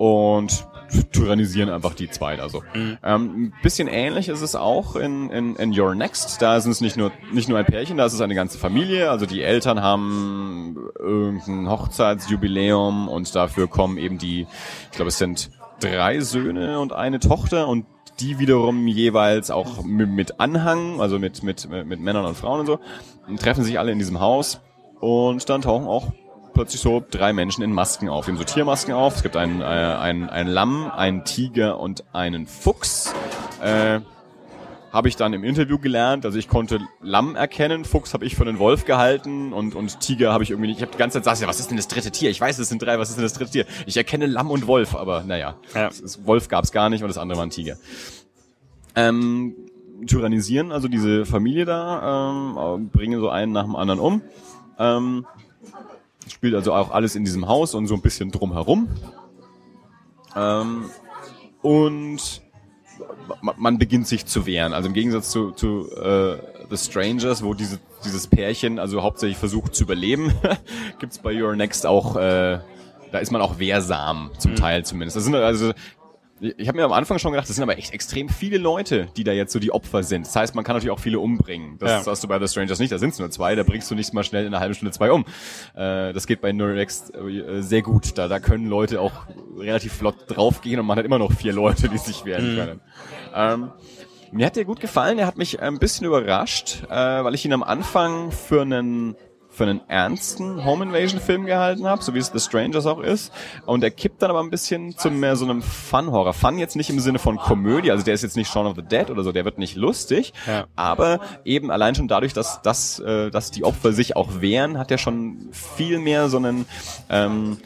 [0.00, 0.66] und
[1.12, 2.62] tyrannisieren einfach die zwei also.
[2.74, 2.98] Mhm.
[3.04, 6.40] Ähm, ein bisschen ähnlich ist es auch in, in, in Your Next.
[6.40, 9.10] Da sind es nicht nur, nicht nur ein Pärchen, da ist es eine ganze Familie.
[9.10, 14.46] Also die Eltern haben irgendein Hochzeitsjubiläum und dafür kommen eben die,
[14.90, 17.84] ich glaube, es sind drei Söhne und eine Tochter und
[18.20, 22.78] die wiederum jeweils auch mit Anhang, also mit, mit, mit Männern und Frauen und so,
[23.26, 24.60] und treffen sich alle in diesem Haus
[25.00, 26.12] und dann tauchen auch
[26.52, 28.26] plötzlich so drei Menschen in Masken auf.
[28.26, 29.16] Haben so Tiermasken auf.
[29.16, 33.14] Es gibt ein, äh, ein, ein Lamm, einen Tiger und einen Fuchs.
[33.62, 34.00] Äh,
[34.92, 36.26] habe ich dann im Interview gelernt.
[36.26, 40.32] Also ich konnte Lamm erkennen, Fuchs habe ich für einen Wolf gehalten und, und Tiger
[40.32, 40.78] habe ich irgendwie nicht.
[40.78, 42.30] Ich habe die ganze Zeit gesagt, ja, was ist denn das dritte Tier?
[42.30, 43.66] Ich weiß, es sind drei, was ist denn das dritte Tier?
[43.86, 45.88] Ich erkenne Lamm und Wolf, aber naja, ja.
[45.88, 47.76] Ist, Wolf gab es gar nicht und das andere war ein Tiger.
[48.96, 49.54] Ähm,
[50.06, 54.22] tyrannisieren also diese Familie da, ähm, bringen so einen nach dem anderen um.
[54.80, 55.26] Ähm,
[56.26, 58.88] spielt also auch alles in diesem Haus und so ein bisschen drumherum.
[60.34, 60.90] Ähm,
[61.62, 62.42] und
[63.56, 64.72] man beginnt sich zu wehren.
[64.72, 66.38] Also im Gegensatz zu, zu äh,
[66.70, 70.32] The Strangers, wo diese, dieses Pärchen also hauptsächlich versucht zu überleben,
[70.98, 72.60] gibt's bei Your Next auch, äh,
[73.12, 74.56] da ist man auch wehrsam, zum mhm.
[74.56, 75.16] Teil zumindest.
[75.16, 75.72] Das sind also
[76.40, 79.24] ich habe mir am Anfang schon gedacht, das sind aber echt extrem viele Leute, die
[79.24, 80.26] da jetzt so die Opfer sind.
[80.26, 81.76] Das heißt, man kann natürlich auch viele umbringen.
[81.78, 82.10] Das ja.
[82.10, 84.14] hast du bei The Strangers nicht, da sind es nur zwei, da bringst du nicht
[84.14, 85.24] mal schnell in einer halben Stunde zwei um.
[85.74, 88.16] Äh, das geht bei Neurex äh, sehr gut.
[88.16, 89.12] Da, da können Leute auch
[89.58, 92.58] relativ flott draufgehen und man hat immer noch vier Leute, die sich wehren mhm.
[92.58, 92.80] können.
[93.34, 93.70] Ähm,
[94.32, 97.52] mir hat der gut gefallen, er hat mich ein bisschen überrascht, äh, weil ich ihn
[97.52, 99.16] am Anfang für einen
[99.60, 103.30] für einen ernsten Home Invasion Film gehalten habe, so wie es The Strangers auch ist.
[103.66, 106.32] Und er kippt dann aber ein bisschen zu mehr so einem Fun-Horror.
[106.32, 108.82] Fun jetzt nicht im Sinne von Komödie, also der ist jetzt nicht Shaun of the
[108.82, 110.64] Dead oder so, der wird nicht lustig, ja.
[110.76, 114.90] aber eben allein schon dadurch, dass, dass, äh, dass die Opfer sich auch wehren, hat
[114.90, 116.64] er schon viel mehr so einen
[117.10, 117.58] ähm,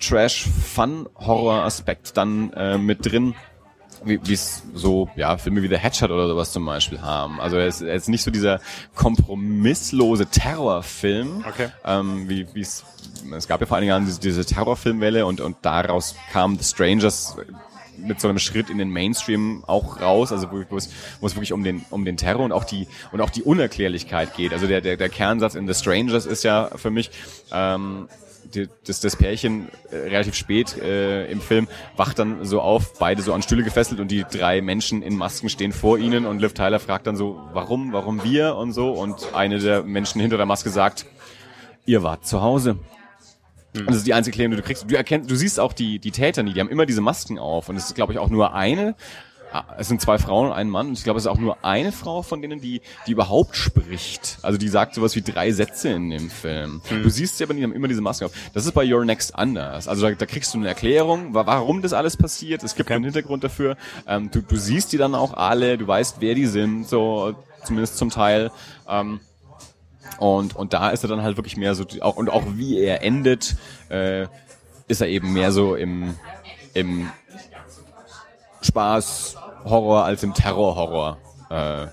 [0.00, 3.36] Trash-Fun-Horror-Aspekt dann äh, mit drin
[4.04, 7.40] wie es so, ja, Filme wie The Hatchet oder sowas zum Beispiel haben.
[7.40, 8.60] Also er ist, er ist nicht so dieser
[8.94, 11.68] kompromisslose Terrorfilm, okay.
[11.84, 12.84] ähm, wie es
[13.36, 17.36] es gab ja vor einigen Jahren diese, diese Terrorfilmwelle und, und daraus kam The Strangers
[17.98, 20.90] mit so einem Schritt in den Mainstream auch raus, also wo, wo, es,
[21.20, 24.34] wo es wirklich um den um den Terror und auch die und auch die Unerklärlichkeit
[24.34, 24.52] geht.
[24.52, 27.10] Also der der, der Kernsatz in The Strangers ist ja für mich
[27.52, 28.08] ähm,
[28.54, 33.22] die, das, das Pärchen äh, relativ spät äh, im Film wacht dann so auf, beide
[33.22, 36.54] so an Stühle gefesselt und die drei Menschen in Masken stehen vor ihnen und Liv
[36.54, 40.46] Tyler fragt dann so, warum, warum wir und so und eine der Menschen hinter der
[40.46, 41.06] Maske sagt,
[41.86, 42.78] ihr wart zu Hause.
[43.74, 44.90] Und das ist die einzige Klärung, die du kriegst.
[44.90, 47.68] Du erkennst, du siehst auch die, die Täter nie, die haben immer diese Masken auf
[47.68, 48.96] und es ist, glaube ich, auch nur eine
[49.78, 50.88] es sind zwei Frauen und ein Mann.
[50.88, 54.38] Und ich glaube, es ist auch nur eine Frau von denen, die, die überhaupt spricht.
[54.42, 56.80] Also die sagt sowas wie drei Sätze in dem Film.
[56.88, 57.02] Hm.
[57.02, 58.32] Du siehst sie aber, die haben immer diese Maske auf.
[58.54, 59.88] Das ist bei Your Next anders.
[59.88, 62.62] Also da, da kriegst du eine Erklärung, warum das alles passiert.
[62.62, 62.94] Es gibt okay.
[62.94, 63.76] einen Hintergrund dafür.
[64.06, 67.34] Ähm, du, du siehst die dann auch alle, du weißt, wer die sind, so
[67.64, 68.50] zumindest zum Teil.
[68.88, 69.20] Ähm,
[70.18, 73.02] und, und da ist er dann halt wirklich mehr so, auch, und auch wie er
[73.02, 73.56] endet,
[73.88, 74.26] äh,
[74.88, 76.14] ist er eben mehr so im,
[76.74, 77.08] im
[78.62, 81.18] Spaß, Horror als im Terror-Horror.
[81.50, 81.86] Äh,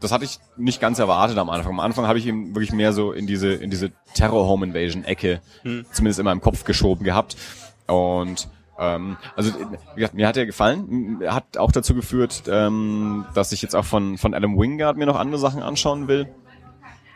[0.00, 1.72] das hatte ich nicht ganz erwartet am Anfang.
[1.72, 5.86] Am Anfang habe ich ihn wirklich mehr so in diese in diese Terror-Home-Invasion-Ecke hm.
[5.90, 7.36] zumindest in meinem Kopf geschoben gehabt.
[7.86, 8.48] Und
[8.78, 11.20] ähm, also wie gesagt, mir hat er gefallen.
[11.26, 15.16] Hat auch dazu geführt, ähm, dass ich jetzt auch von von Adam Wingard mir noch
[15.16, 16.28] andere Sachen anschauen will.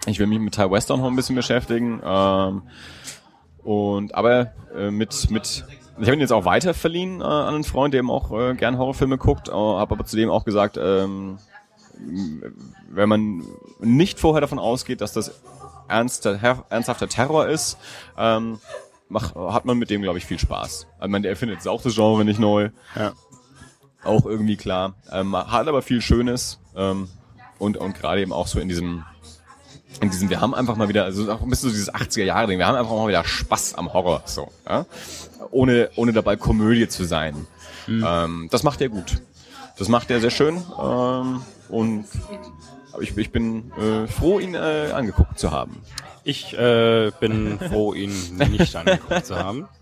[0.07, 2.01] Ich will mich mit Ty Western noch ein bisschen beschäftigen.
[2.05, 2.63] Ähm,
[3.63, 5.65] und aber äh, mit mit
[5.99, 8.55] ich habe ihn jetzt auch weiter verliehen äh, an einen Freund, der eben auch äh,
[8.55, 11.39] gern Horrorfilme guckt, äh, habe aber zudem auch gesagt, ähm,
[12.91, 13.45] wenn man
[13.81, 15.41] nicht vorher davon ausgeht, dass das
[15.89, 17.79] ernster, her, ernsthafter Terror ist,
[18.17, 18.59] ähm,
[19.09, 20.87] mach, hat man mit dem, glaube ich, viel Spaß.
[20.99, 22.71] Also man, er findet auch das Genre nicht neu.
[22.97, 23.13] Ja.
[24.05, 24.95] Auch irgendwie klar.
[25.13, 26.59] Ähm, hat aber viel Schönes.
[26.75, 27.09] Ähm,
[27.59, 29.05] und, und gerade eben auch so in diesem,
[30.01, 32.67] in diesem, wir haben einfach mal wieder, also auch ein bisschen so dieses 80er-Jahre-Ding, wir
[32.67, 34.85] haben einfach mal wieder Spaß am Horror, so, ja?
[35.51, 37.47] Ohne, ohne dabei Komödie zu sein.
[37.87, 38.05] Mhm.
[38.07, 39.23] Ähm, das macht er gut.
[39.79, 42.05] Das macht er sehr schön ähm, und
[43.01, 45.83] ich, ich bin äh, froh, ihn äh, angeguckt zu haben.
[46.25, 49.69] Ich äh, bin froh, ihn nicht angeguckt zu haben.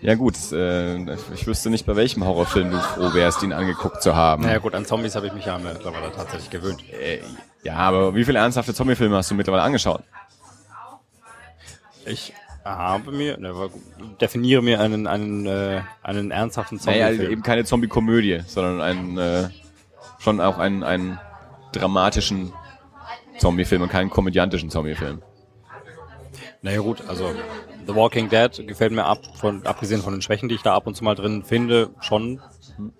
[0.00, 0.96] Ja gut, äh,
[1.34, 4.44] ich wüsste nicht, bei welchem Horrorfilm du froh wärst, ihn angeguckt zu haben.
[4.44, 6.82] Naja gut, an Zombies habe ich mich ja mittlerweile tatsächlich gewöhnt.
[6.90, 7.20] Äh,
[7.62, 10.02] ja, aber wie viele ernsthafte Zombie-Filme hast du mittlerweile angeschaut?
[12.04, 12.32] Ich
[12.64, 13.52] habe mir, ne,
[14.20, 17.16] definiere mir einen, einen, äh, einen ernsthaften Zombie-Film.
[17.16, 19.48] Naja, eben keine Zombie-Komödie, sondern einen, äh,
[20.18, 21.18] schon auch einen, einen
[21.72, 22.52] dramatischen
[23.38, 25.22] Zombie-Film und keinen komödiantischen Zombie-Film.
[26.62, 27.32] Naja gut, also
[27.86, 30.86] The Walking Dead gefällt mir ab, von, abgesehen von den Schwächen, die ich da ab
[30.86, 32.40] und zu mal drin finde, schon.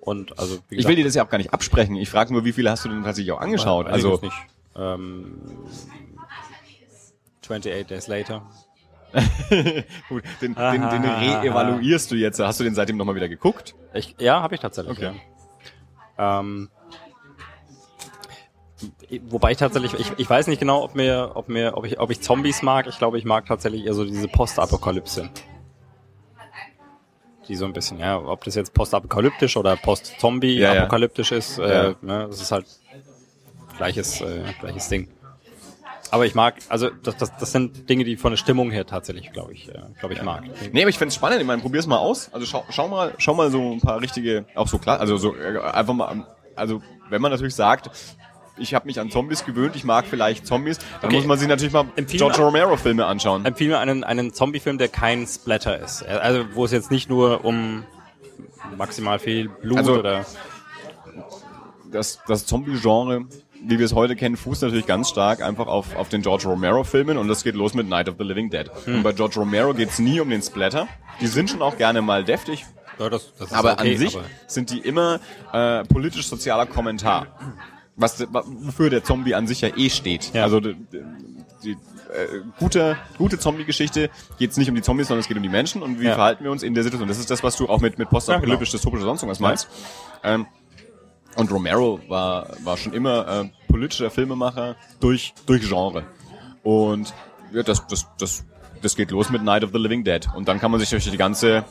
[0.00, 1.94] Und also wie gesagt, Ich will dir das ja auch gar nicht absprechen.
[1.96, 3.86] Ich frage nur, wie viele hast du denn tatsächlich auch angeschaut?
[3.86, 4.34] Also nicht.
[4.76, 5.38] Ähm,
[7.42, 8.42] 28 Days Later.
[10.08, 12.40] Gut, den, den, den re-evaluierst du jetzt.
[12.40, 13.74] Hast du den seitdem nochmal wieder geguckt?
[13.92, 14.96] Ich, ja, habe ich tatsächlich.
[14.96, 15.12] Okay.
[16.18, 16.40] Ja.
[16.40, 16.70] Ähm,
[19.22, 22.10] wobei ich tatsächlich, ich, ich weiß nicht genau, ob mir, ob mir, ob ich, ob
[22.10, 22.86] ich Zombies mag.
[22.86, 25.28] Ich glaube, ich mag tatsächlich eher so diese Postapokalypse.
[27.48, 31.38] Die so ein bisschen, ja, ob das jetzt postapokalyptisch oder post-Zombie-apokalyptisch ja, ja.
[31.38, 32.66] ist, äh, ne, das ist halt
[33.76, 35.08] gleiches, äh, gleiches Ding.
[36.12, 39.32] Aber ich mag, also das, das, das sind Dinge, die von der Stimmung her tatsächlich,
[39.32, 40.44] glaube ich, äh, glaube ich, mag.
[40.70, 41.40] Nee, aber ich find's spannend.
[41.40, 42.30] Ich meine, probier's mal aus.
[42.34, 45.34] Also schau, schau mal, schau mal so ein paar richtige, auch so klar, also so
[45.34, 47.90] äh, einfach mal, also wenn man natürlich sagt,
[48.58, 51.16] ich habe mich an Zombies gewöhnt, ich mag vielleicht Zombies, dann okay.
[51.16, 53.46] muss man sich natürlich mal Empfehl George Romero Filme anschauen.
[53.46, 56.04] Empfehle mir einen, einen Zombie-Film, der kein Splatter ist.
[56.04, 57.84] Also wo es jetzt nicht nur um
[58.76, 60.26] maximal viel Blut also, oder...
[61.90, 63.26] Das, das Zombie-Genre
[63.64, 67.16] wie wir es heute kennen, fußt natürlich ganz stark einfach auf, auf den George Romero-Filmen
[67.16, 68.70] und das geht los mit Night of the Living Dead.
[68.84, 68.96] Hm.
[68.96, 70.88] Und bei George Romero geht's nie um den Splatter.
[71.20, 72.64] Die sind schon auch gerne mal deftig.
[72.98, 75.20] Ja, das, das aber okay, an sich aber sind die immer
[75.52, 77.26] äh, politisch-sozialer Kommentar
[77.96, 80.32] was wofür der Zombie an sich ja eh steht.
[80.34, 80.44] Ja.
[80.44, 80.76] Also die,
[81.64, 81.76] die äh,
[82.58, 85.82] gute gute Zombie-Geschichte geht es nicht um die Zombies, sondern es geht um die Menschen
[85.82, 86.14] und wie ja.
[86.14, 87.08] verhalten wir uns in der Situation.
[87.08, 88.78] Das ist das, was du auch mit mit postapokalyptisch, ja, genau.
[88.78, 89.68] dystopisch oder sonst was meinst.
[90.24, 90.46] Ähm,
[91.36, 96.04] und Romero war war schon immer äh, politischer Filmemacher durch durch Genre
[96.62, 97.12] und
[97.52, 98.44] ja, das das das
[98.80, 101.10] das geht los mit Night of the Living Dead und dann kann man sich durch
[101.10, 101.64] die ganze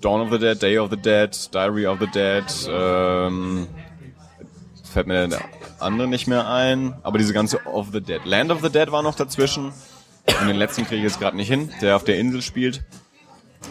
[0.00, 3.66] Dawn of the Dead, Day of the Dead, Diary of the Dead, ähm,
[4.84, 5.40] fällt mir der
[5.78, 6.94] andere nicht mehr ein.
[7.02, 8.24] Aber diese ganze of the Dead.
[8.24, 9.72] Land of the Dead war noch dazwischen.
[10.40, 12.82] Und den letzten kriege ich jetzt gerade nicht hin, der auf der Insel spielt.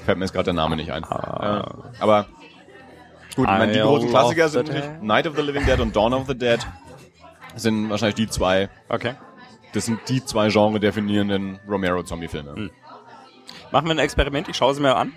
[0.05, 1.03] Fällt mir jetzt gerade der Name nicht ein.
[1.03, 1.63] Ah.
[1.97, 2.27] Äh, aber
[3.35, 6.13] gut, ich meine, die großen Klassiker sind natürlich Night of the Living Dead und Dawn
[6.13, 6.59] of the Dead.
[7.55, 8.69] Sind wahrscheinlich die zwei.
[8.89, 9.15] Okay.
[9.73, 12.55] Das sind die zwei Genre definierenden Romero-Zombie-Filme.
[12.55, 12.71] Hm.
[13.71, 15.13] Machen wir ein Experiment, ich schaue sie mir an.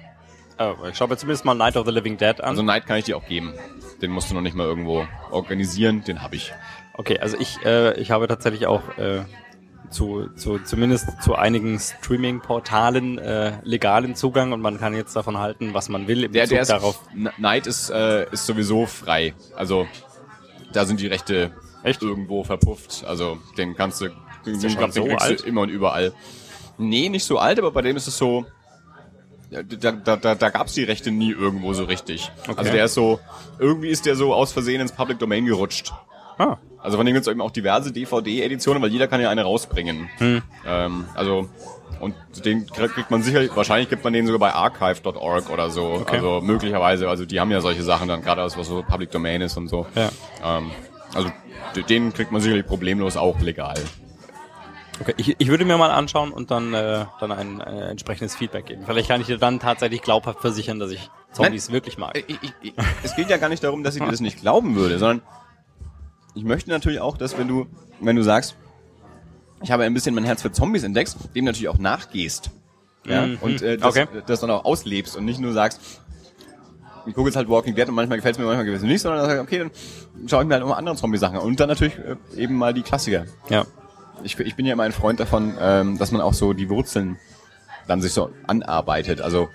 [0.58, 2.50] Oh, ich schaue mir zumindest mal Night of the Living Dead an.
[2.50, 3.54] Also Night kann ich dir auch geben.
[4.02, 6.52] Den musst du noch nicht mal irgendwo organisieren, den habe ich.
[6.94, 9.22] Okay, also ich, äh, ich habe tatsächlich auch äh,
[9.90, 15.74] zu, zu zumindest zu einigen Streaming-Portalen äh, legalen Zugang und man kann jetzt davon halten,
[15.74, 16.24] was man will.
[16.24, 17.00] Im der, der ist, darauf.
[17.38, 19.34] Night ist, äh, ist sowieso frei.
[19.56, 19.86] Also
[20.72, 21.52] da sind die Rechte
[21.82, 22.02] Echt?
[22.02, 23.04] irgendwo verpufft.
[23.06, 24.08] Also den kannst du,
[24.44, 25.40] den, den, den so alt?
[25.42, 26.12] immer und überall.
[26.76, 28.46] Nee, nicht so alt, aber bei dem ist es so,
[29.50, 32.30] da, da, da, da gab es die Rechte nie irgendwo so richtig.
[32.42, 32.54] Okay.
[32.56, 33.18] Also der ist so,
[33.58, 35.92] irgendwie ist der so aus Versehen ins Public Domain gerutscht.
[36.38, 36.56] Ah.
[36.80, 40.08] Also von dem gibt es eben auch diverse DVD-Editionen, weil jeder kann ja eine rausbringen.
[40.18, 40.42] Hm.
[40.66, 41.48] Ähm, also
[42.00, 42.14] und
[42.44, 45.84] den kriegt man sicher, wahrscheinlich gibt man den sogar bei archive.org oder so.
[45.86, 46.16] Okay.
[46.16, 49.56] Also möglicherweise, also die haben ja solche Sachen dann, gerade was so Public Domain ist
[49.56, 49.86] und so.
[49.94, 50.10] Ja.
[50.44, 50.70] Ähm,
[51.14, 51.30] also
[51.88, 53.74] den kriegt man sicherlich problemlos auch legal.
[55.00, 58.66] Okay, ich, ich würde mir mal anschauen und dann, äh, dann ein äh, entsprechendes Feedback
[58.66, 58.82] geben.
[58.84, 62.16] Vielleicht kann ich dir dann tatsächlich glaubhaft versichern, dass ich Zombies Nein, wirklich mag.
[62.26, 64.74] Ich, ich, ich, es geht ja gar nicht darum, dass ich dir das nicht glauben
[64.74, 65.22] würde, sondern
[66.38, 67.66] ich möchte natürlich auch, dass wenn du,
[68.00, 68.56] wenn du sagst,
[69.62, 72.50] ich habe ein bisschen mein Herz für Zombies entdeckt, dem natürlich auch nachgehst.
[73.04, 73.38] Ja, mhm.
[73.40, 74.06] und äh, das, okay.
[74.26, 75.80] das dann auch auslebst und nicht nur sagst,
[77.06, 78.92] ich gucke jetzt halt Walking Dead und manchmal gefällt es mir, manchmal gefällt es mir
[78.92, 79.70] nicht, sondern dann sag, okay, dann
[80.28, 81.42] schaue ich mir halt auch mal andere Zombie-Sachen an.
[81.42, 83.24] Und dann natürlich äh, eben mal die Klassiker.
[83.48, 83.64] Ja
[84.22, 87.18] ich, ich bin ja immer ein Freund davon, ähm, dass man auch so die Wurzeln
[87.86, 89.20] dann sich so anarbeitet.
[89.20, 89.48] Also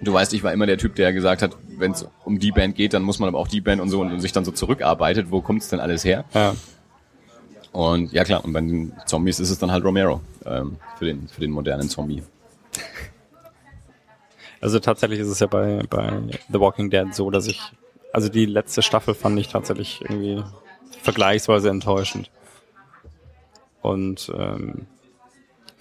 [0.00, 2.76] Du weißt, ich war immer der Typ, der gesagt hat, wenn es um die Band
[2.76, 4.50] geht, dann muss man aber auch die Band und so und, und sich dann so
[4.52, 5.30] zurückarbeitet.
[5.30, 6.24] Wo kommt es denn alles her?
[6.34, 6.54] Ja.
[7.72, 11.28] Und ja klar, und bei den Zombies ist es dann halt Romero ähm, für, den,
[11.28, 12.22] für den modernen Zombie.
[14.58, 16.10] Also tatsächlich ist es ja bei, bei
[16.50, 17.60] The Walking Dead so, dass ich,
[18.12, 20.42] also die letzte Staffel fand ich tatsächlich irgendwie
[21.02, 22.30] vergleichsweise enttäuschend.
[23.82, 24.86] Und ähm,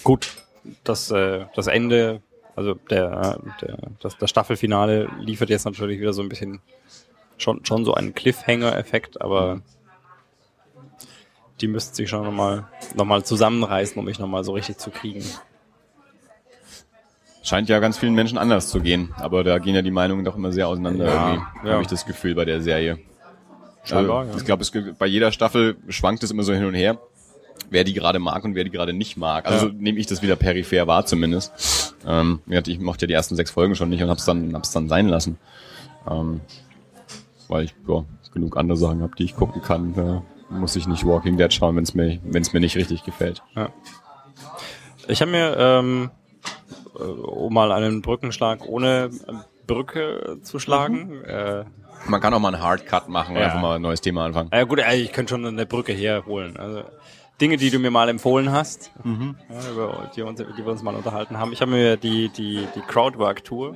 [0.04, 0.36] gut,
[0.84, 2.22] das, äh, das Ende,
[2.56, 6.62] also der, der, das, das Staffelfinale liefert jetzt natürlich wieder so ein bisschen
[7.38, 9.62] schon, schon so einen Cliffhanger-Effekt, aber
[11.62, 15.24] die müssten sich schon nochmal noch mal zusammenreißen, um mich nochmal so richtig zu kriegen.
[17.44, 20.36] Scheint ja ganz vielen Menschen anders zu gehen, aber da gehen ja die Meinungen doch
[20.36, 21.74] immer sehr auseinander Ja, irgendwie, ja.
[21.74, 23.00] habe ich das Gefühl bei der Serie.
[23.84, 24.38] Scheinbar, also, ja.
[24.38, 26.98] Ich glaube, bei jeder Staffel schwankt es immer so hin und her,
[27.70, 29.46] wer die gerade mag und wer die gerade nicht mag.
[29.48, 29.74] Also Ja.
[29.78, 31.96] nehme ich das wieder peripher wahr zumindest.
[32.08, 34.72] Ähm, ja, ich mochte ja die ersten sechs Folgen schon nicht und hab's dann, hab's
[34.72, 35.38] dann sein lassen.
[36.10, 36.42] Ähm,
[37.48, 38.04] weil ich ja,
[38.34, 39.94] genug andere Sachen habe, die ich gucken kann.
[39.96, 43.42] Da muss ich nicht Walking Dead schauen, wenn es mir, wenn's mir nicht richtig gefällt.
[45.08, 46.12] Ich habe mir, ähm,
[46.98, 49.34] äh, um mal einen Brückenschlag ohne äh,
[49.68, 51.66] Brücke zu schlagen, äh,
[52.08, 53.48] Man kann auch mal einen Hardcut machen und Ja.
[53.48, 54.50] einfach mal ein neues Thema anfangen.
[54.54, 56.56] Ja gut, ich könnte schon eine Brücke herholen.
[56.58, 56.84] Also
[57.42, 60.96] Dinge, die du mir mal empfohlen hast, ja, über die, uns, die wir uns mal
[60.96, 61.52] unterhalten haben.
[61.52, 63.76] Ich habe mir die die die Crowdwork Tour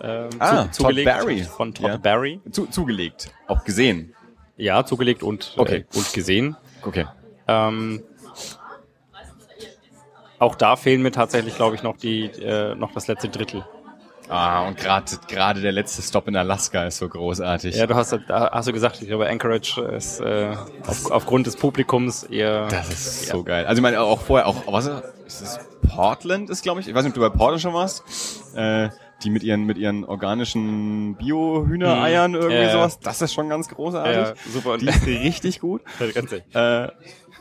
[0.00, 1.42] ähm, Ah, zu, Todd zugelegt Barry.
[1.42, 1.96] von Todd Ja.
[1.98, 2.40] Barry.
[2.50, 3.30] Zu, zugelegt.
[3.46, 4.14] Auch gesehen.
[4.56, 5.84] Ja, zugelegt und Okay.
[5.92, 6.56] äh, und gesehen.
[6.82, 7.06] Okay.
[7.46, 8.02] Ähm,
[10.38, 13.64] auch da fehlen mir tatsächlich, glaube ich, noch die äh, noch das letzte Drittel.
[14.28, 17.74] Ah, und gerade gerade der letzte Stop in Alaska ist so großartig.
[17.76, 20.54] Ja, du hast hast du gesagt, ich glaube Anchorage ist äh,
[20.86, 23.64] auf, aufgrund des Publikums eher Das ist so geil.
[23.66, 25.02] Also ich meine auch vorher auch was ist
[25.40, 26.88] das Portland ist glaube ich.
[26.88, 28.02] Ich weiß nicht, ob du bei Portland schon warst.
[28.54, 28.90] Äh,
[29.24, 32.72] die mit ihren mit ihren organischen Bio-Hühnereiern irgendwie Ja, ja.
[32.72, 33.00] sowas.
[33.00, 34.14] Das ist schon ganz großartig.
[34.14, 35.82] ja, super und Die ist richtig gut.
[36.14, 36.32] ganz.
[36.32, 36.88] Äh,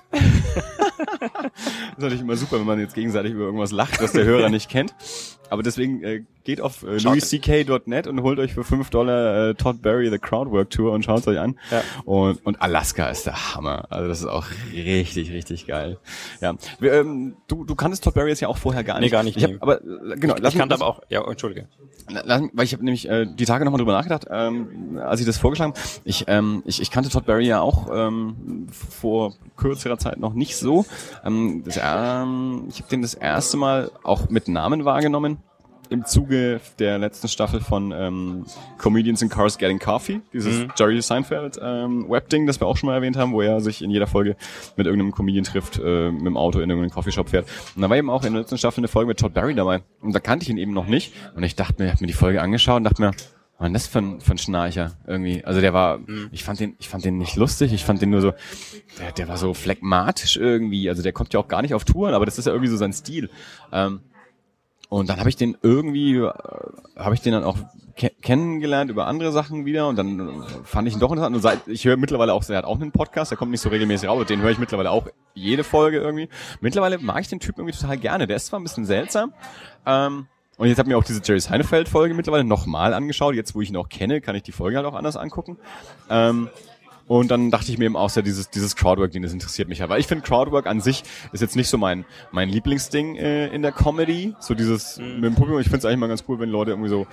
[0.11, 4.69] ist natürlich immer super, wenn man jetzt gegenseitig über irgendwas lacht, das der Hörer nicht
[4.69, 4.95] kennt.
[5.49, 9.81] Aber deswegen äh, geht auf äh, louisck.net und holt euch für 5 Dollar äh, Todd
[9.81, 11.59] Barry The Crowdwork Tour und schaut es euch an.
[11.71, 11.83] Ja.
[12.05, 13.85] Und, und Alaska ist der Hammer.
[13.89, 15.97] Also das ist auch richtig, richtig geil.
[16.41, 19.07] Ja, Wir, ähm, du, du kanntest Todd Barry jetzt ja auch vorher gar nicht.
[19.07, 19.57] Nee, gar nicht, Ich hab, nee.
[19.59, 19.79] aber
[20.15, 21.67] genau, lass Ich kannte aber auch, ja, entschuldige.
[22.09, 25.37] Lass, weil ich habe nämlich äh, die Tage nochmal drüber nachgedacht, ähm, als ich das
[25.37, 25.81] vorgeschlagen habe.
[26.05, 30.55] Ich, ähm, ich, ich kannte Todd Barry ja auch ähm, vor kürzerer Zeit noch nicht
[30.55, 30.85] so.
[31.25, 35.36] Ähm, das, ähm, ich habe den das erste Mal auch mit Namen wahrgenommen
[35.89, 38.45] im Zuge der letzten Staffel von ähm,
[38.77, 42.95] Comedians in Cars Getting Coffee, dieses Jerry Seinfeld ähm, Webding, das wir auch schon mal
[42.95, 44.35] erwähnt haben, wo er sich in jeder Folge
[44.75, 47.47] mit irgendeinem Comedian trifft, äh, mit dem Auto in irgendeinen Coffeeshop fährt.
[47.75, 49.81] Und da war eben auch in der letzten Staffel eine Folge mit Todd Barry dabei.
[50.01, 51.13] Und da kannte ich ihn eben noch nicht.
[51.35, 53.11] Und ich dachte mir, ich habe mir die Folge angeschaut und dachte mir,
[53.59, 55.43] was das für ein, für ein Schnarcher irgendwie?
[55.43, 55.99] Also der war,
[56.31, 58.33] ich fand den, ich fand den nicht lustig, ich fand den nur so,
[58.99, 60.89] der, der war so phlegmatisch irgendwie.
[60.89, 62.77] Also der kommt ja auch gar nicht auf Touren, aber das ist ja irgendwie so
[62.77, 63.29] sein Stil.
[63.71, 64.01] Ähm,
[64.89, 66.31] und dann habe ich den irgendwie, äh,
[66.95, 67.57] habe ich den dann auch
[67.95, 71.35] ke kennengelernt über andere Sachen wieder und dann äh, fand ich ihn doch interessant.
[71.35, 73.69] Und seit, ich höre mittlerweile auch, er hat auch einen Podcast, der kommt nicht so
[73.69, 76.29] regelmäßig raus, den höre ich mittlerweile auch jede Folge irgendwie.
[76.61, 78.27] Mittlerweile mag ich den Typ irgendwie total gerne.
[78.27, 79.33] Der ist zwar ein bisschen seltsam,
[79.85, 80.27] ähm,
[80.57, 83.35] und jetzt habe ich mir auch diese Jerry Seinfeld-Folge mittlerweile nochmal angeschaut.
[83.35, 85.57] Jetzt, wo ich ihn auch kenne, kann ich die Folge halt auch anders angucken.
[86.09, 86.49] Ähm,
[87.07, 89.89] und dann dachte ich mir eben auch sehr, dieses, dieses Crowdwork-Ding, das interessiert mich halt.
[89.89, 93.61] Weil ich finde, Crowdwork an sich ist jetzt nicht so mein, mein Lieblingsding äh, in
[93.61, 94.35] der Comedy.
[94.39, 95.59] So dieses mit dem Publikum.
[95.59, 97.07] Ich finde es eigentlich mal ganz cool, wenn Leute irgendwie so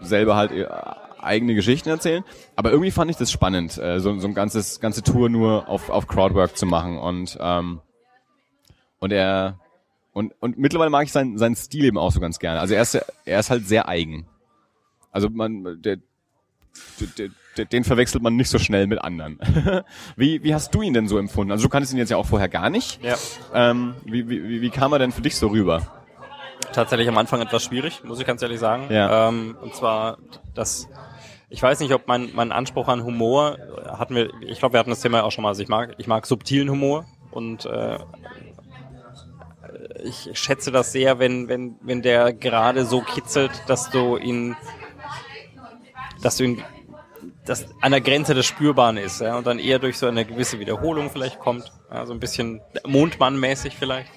[0.00, 0.66] selber halt äh,
[1.20, 2.24] eigene Geschichten erzählen.
[2.56, 5.90] Aber irgendwie fand ich das spannend, äh, so, so ein ganzes, ganze Tour nur auf,
[5.90, 6.98] auf Crowdwork zu machen.
[6.98, 7.80] Und, ähm,
[8.98, 9.58] und er,
[10.12, 12.60] und, und mittlerweile mag ich seinen, seinen Stil eben auch so ganz gerne.
[12.60, 14.26] Also er ist, er ist halt sehr eigen.
[15.10, 15.98] Also man, der,
[16.98, 19.38] der, der, den verwechselt man nicht so schnell mit anderen.
[20.16, 21.52] wie, wie hast du ihn denn so empfunden?
[21.52, 23.02] Also du kanntest ihn jetzt ja auch vorher gar nicht.
[23.02, 23.16] Ja.
[23.52, 25.82] Ähm, wie, wie, wie- kam er denn für dich so rüber?
[26.72, 28.92] Tatsächlich am Anfang etwas schwierig, muss ich ganz ehrlich sagen.
[28.92, 29.28] Ja.
[29.28, 30.18] Ähm, und zwar,
[30.54, 30.88] das,
[31.48, 34.90] ich weiß nicht, ob mein, mein Anspruch an Humor, hatten wir, ich glaube, wir hatten
[34.90, 37.98] das Thema ja auch schon mal, also ich mag, ich mag subtilen Humor und äh,
[40.04, 44.56] ich schätze das sehr, wenn, wenn, wenn der gerade so kitzelt, dass du ihn,
[46.22, 46.62] dass du ihn,
[47.44, 50.58] dass an der Grenze des Spürbaren ist, ja, und dann eher durch so eine gewisse
[50.58, 54.10] Wiederholung vielleicht kommt, ja, so ein bisschen Mondmann-mäßig vielleicht.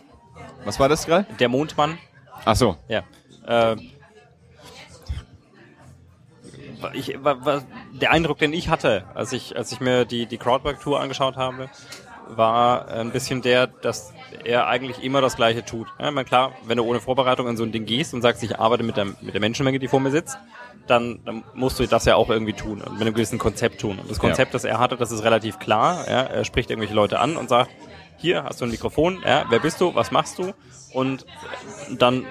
[0.65, 1.25] Was war das gerade?
[1.39, 1.97] Der Mondmann,
[2.45, 2.78] Ach so.
[2.88, 3.03] ja.
[3.45, 3.75] Äh,
[6.93, 7.61] ich, wa, wa,
[7.91, 11.69] der Eindruck, den ich hatte, als ich, als ich mir die, die Crowdwork-Tour angeschaut habe,
[12.30, 14.13] war ein bisschen der, dass
[14.43, 15.88] er eigentlich immer das Gleiche tut.
[15.99, 18.59] Ja, meine, klar, wenn du ohne Vorbereitung an so ein Ding gehst und sagst, ich
[18.59, 20.38] arbeite mit der, mit der Menschenmenge, die vor mir sitzt,
[20.88, 24.00] dann, dann musst du das ja auch irgendwie tun und mit einem gewissen Konzept tun.
[24.00, 24.54] Und das Konzept, ja.
[24.54, 26.06] das er hatte, das ist relativ klar.
[26.08, 27.70] Ja, er spricht irgendwelche Leute an und sagt,
[28.18, 30.54] hier hast du ein Mikrofon, ja, wer bist du, was machst du?
[30.94, 31.26] Und
[31.92, 32.26] dann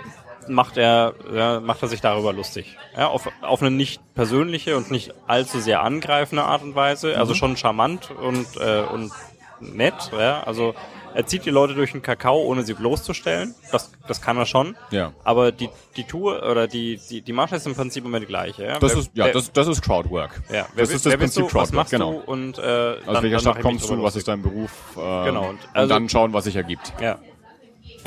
[0.48, 2.76] macht er, ja, macht er sich darüber lustig.
[2.96, 7.18] Ja, auf, auf eine nicht persönliche und nicht allzu sehr angreifende Art und Weise.
[7.18, 7.36] Also mhm.
[7.36, 9.12] schon charmant und, äh, und
[9.60, 10.10] nett.
[10.12, 10.74] Ja, also
[11.16, 13.54] er zieht die Leute durch den Kakao, ohne sie bloßzustellen.
[13.72, 14.76] Das, das kann er schon.
[14.90, 15.14] Ja.
[15.24, 18.64] Aber die, die Tour oder die, die, die Masche ist im Prinzip immer die gleiche.
[18.64, 20.42] Ja, das wer, ist, ja, wer, das, das ist Crowdwork.
[20.50, 20.66] Ja.
[20.74, 22.12] Wer, das ist das Prinzip du, Crowdwork, was machst genau.
[22.12, 24.70] Du und, äh, Aus dann, welcher Stadt kommst du, was ist dein Beruf?
[24.94, 25.48] Äh, genau.
[25.48, 26.92] Und, also, und dann schauen, was sich ergibt.
[27.00, 27.18] Ja.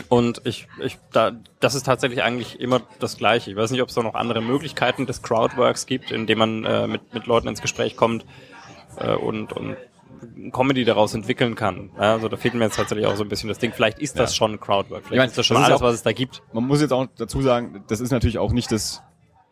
[0.08, 3.50] Und ich, ich, da, das ist tatsächlich eigentlich immer das Gleiche.
[3.50, 6.86] Ich weiß nicht, ob es da noch andere Möglichkeiten des Crowdworks gibt, indem man äh,
[6.86, 8.24] mit, mit Leuten ins Gespräch kommt
[9.00, 9.78] äh, und, und
[10.52, 11.92] Comedy daraus entwickeln kann.
[11.98, 13.72] Also da fehlt mir jetzt tatsächlich auch so ein bisschen das Ding.
[13.74, 14.38] Vielleicht ist das ja.
[14.38, 15.06] schon Crowdwork.
[15.06, 16.42] Vielleicht ich mein, ist das schon das alles, auch, was es da gibt.
[16.54, 19.02] Man muss jetzt auch dazu sagen, das ist natürlich auch nicht das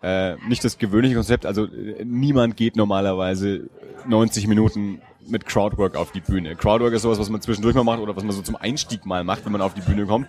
[0.02, 1.46] äh, nicht das gewöhnliche Konzept.
[1.46, 3.70] Also äh, niemand geht normalerweise
[4.08, 6.56] 90 Minuten mit Crowdwork auf die Bühne.
[6.56, 9.24] Crowdwork ist sowas, was man zwischendurch mal macht oder was man so zum Einstieg mal
[9.24, 10.28] macht, wenn man auf die Bühne kommt.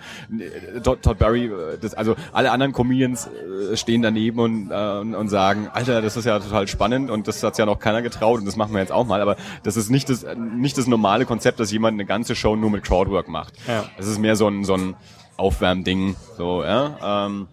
[0.82, 5.28] Todd, Todd Barry, äh, das, also alle anderen Comedians äh, stehen daneben und, äh, und
[5.28, 8.46] sagen, Alter, das ist ja total spannend und das hat ja noch keiner getraut und
[8.46, 9.20] das machen wir jetzt auch mal.
[9.20, 12.70] Aber das ist nicht das, nicht das normale Konzept, dass jemand eine ganze Show nur
[12.70, 13.54] mit Crowdwork macht.
[13.66, 13.84] Ja.
[13.98, 14.96] Es ist mehr so ein, so ein
[15.36, 17.26] Aufwärmding, so, ja.
[17.26, 17.48] Ähm,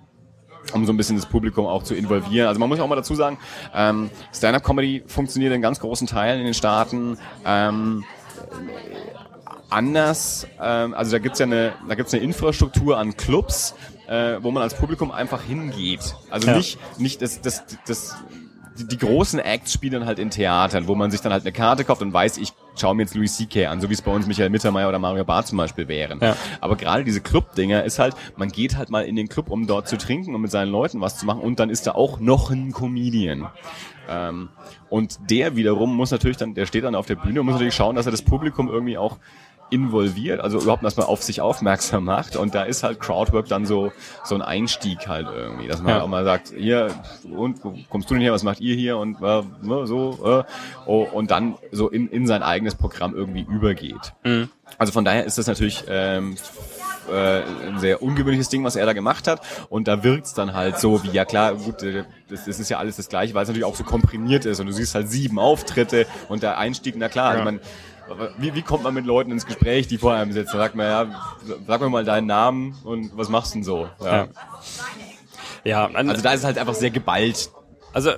[0.73, 2.47] um so ein bisschen das Publikum auch zu involvieren.
[2.47, 3.37] Also man muss auch mal dazu sagen,
[3.73, 7.17] ähm, Stand-up-Comedy funktioniert in ganz großen Teilen in den Staaten.
[7.45, 8.03] Ähm,
[9.69, 13.75] anders, ähm, also da gibt's ja eine, da gibt's eine Infrastruktur an Clubs,
[14.07, 16.15] äh, wo man als Publikum einfach hingeht.
[16.29, 16.57] Also ja.
[16.57, 18.15] nicht, nicht das, das, das
[18.77, 21.83] die, die großen Acts spielen halt in Theatern, wo man sich dann halt eine Karte
[21.83, 23.67] kauft und weiß, ich schaue mir jetzt Louis C.K.
[23.67, 26.19] an, so wie es bei uns Michael Mittermeier oder Mario Barth zum Beispiel wären.
[26.21, 26.35] Ja.
[26.61, 29.87] Aber gerade diese Club-Dinger ist halt, man geht halt mal in den Club, um dort
[29.87, 32.51] zu trinken und mit seinen Leuten was zu machen und dann ist da auch noch
[32.51, 33.47] ein Comedian.
[34.07, 34.49] Ähm,
[34.89, 37.75] und der wiederum muss natürlich dann, der steht dann auf der Bühne und muss natürlich
[37.75, 39.17] schauen, dass er das Publikum irgendwie auch
[39.69, 43.91] involviert, also überhaupt erstmal auf sich aufmerksam macht und da ist halt Crowdwork dann so
[44.23, 46.01] so ein Einstieg halt irgendwie, dass man ja.
[46.01, 46.89] auch mal sagt, hier
[47.35, 50.43] und wo kommst du denn her, was macht ihr hier und äh, ne, so äh,
[50.85, 54.13] oh, und dann so in, in sein eigenes Programm irgendwie übergeht.
[54.23, 54.49] Mhm.
[54.77, 56.35] Also von daher ist das natürlich ähm,
[57.09, 59.41] äh, ein sehr ungewöhnliches Ding, was er da gemacht hat.
[59.69, 62.79] Und da wirkt's dann halt so wie, ja klar, gut, äh, das, das ist ja
[62.79, 64.59] alles das Gleiche, weil es natürlich auch so komprimiert ist.
[64.59, 67.31] Und du siehst halt sieben Auftritte und der Einstieg, na klar, ja.
[67.31, 67.59] also man,
[68.37, 70.57] wie, wie kommt man mit Leuten ins Gespräch, die vor einem sitzen?
[70.57, 71.37] Sagt man, ja,
[71.67, 73.89] sag mir mal deinen Namen und was machst du denn so?
[74.03, 74.27] Ja.
[75.63, 75.89] ja.
[75.93, 77.49] also da ist es halt einfach sehr geballt.
[77.93, 78.11] Also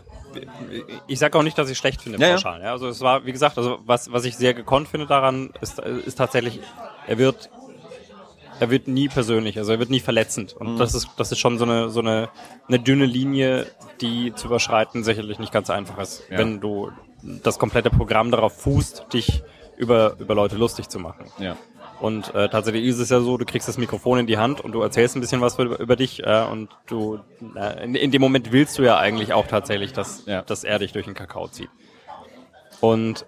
[1.08, 2.62] ich sage auch nicht, dass ich schlecht finde, ja, pauschal.
[2.62, 2.72] Ja.
[2.72, 6.16] Also es war, wie gesagt, also was, was ich sehr gekonnt finde daran, ist, ist
[6.16, 6.60] tatsächlich,
[7.08, 7.50] er wird,
[8.60, 10.54] er wird nie persönlich, also er wird nie verletzend.
[10.54, 10.78] Und mhm.
[10.78, 12.30] das ist, das ist schon so eine, so eine,
[12.68, 13.68] eine dünne Linie,
[14.02, 16.38] die zu überschreiten sicherlich nicht ganz einfach ist, ja.
[16.38, 19.44] wenn du das komplette Programm darauf fußt, dich
[19.78, 21.26] über, über Leute lustig zu machen.
[21.40, 21.56] Ja.
[22.00, 24.72] Und äh, tatsächlich ist es ja so, du kriegst das Mikrofon in die Hand und
[24.72, 27.20] du erzählst ein bisschen was über, über dich äh, und du
[27.56, 30.44] äh, in, in dem Moment willst du ja eigentlich auch tatsächlich, dass, ja.
[30.44, 31.70] dass er dich durch den Kakao zieht.
[32.82, 33.26] Und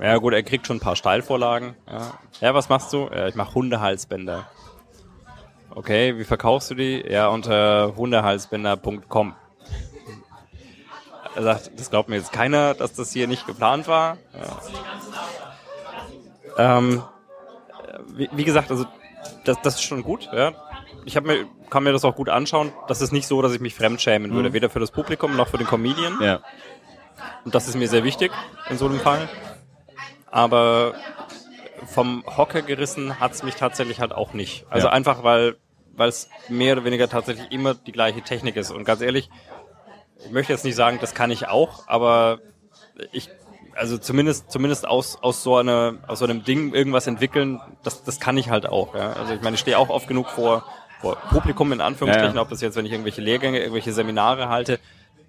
[0.00, 1.76] äh, ja gut, er kriegt schon ein paar Steilvorlagen.
[1.88, 3.08] Ja, ja was machst du?
[3.12, 4.48] Ja, ich mache Hundehalsbänder.
[5.70, 7.04] Okay, wie verkaufst du die?
[7.08, 9.34] Ja, unter hundehalsbänder.com.
[11.36, 14.16] Er sagt, das glaubt mir jetzt keiner, dass das hier nicht geplant war.
[16.56, 16.78] Ja.
[16.78, 17.02] Ähm,
[18.08, 18.86] wie, wie, gesagt, also
[19.44, 20.30] das, das ist schon gut.
[20.32, 20.52] Ja.
[21.04, 22.72] Ich mir, kann mir das auch gut anschauen.
[22.88, 24.54] Das ist nicht so, dass ich mich fremdschämen würde, mhm.
[24.54, 26.18] weder für das Publikum noch für den Comedian.
[26.22, 26.40] Ja.
[27.44, 28.32] Und das ist mir sehr wichtig
[28.70, 29.28] in so einem Fall.
[30.30, 30.94] Aber
[31.86, 34.64] vom Hocker gerissen hat's mich tatsächlich halt auch nicht.
[34.70, 34.92] Also ja.
[34.94, 35.56] einfach, weil
[35.96, 38.70] weil es mehr oder weniger tatsächlich immer die gleiche Technik ist.
[38.70, 39.30] Und ganz ehrlich,
[40.24, 42.40] ich möchte jetzt nicht sagen, das kann ich auch, aber
[43.12, 43.30] ich,
[43.74, 48.20] also zumindest, zumindest aus, aus so einer, aus so einem Ding irgendwas entwickeln, das, das
[48.20, 49.12] kann ich halt auch, ja.
[49.12, 50.64] Also ich meine, ich stehe auch oft genug vor,
[51.00, 52.42] vor Publikum in Anführungsstrichen, ja, ja.
[52.42, 54.78] ob das jetzt, wenn ich irgendwelche Lehrgänge, irgendwelche Seminare halte,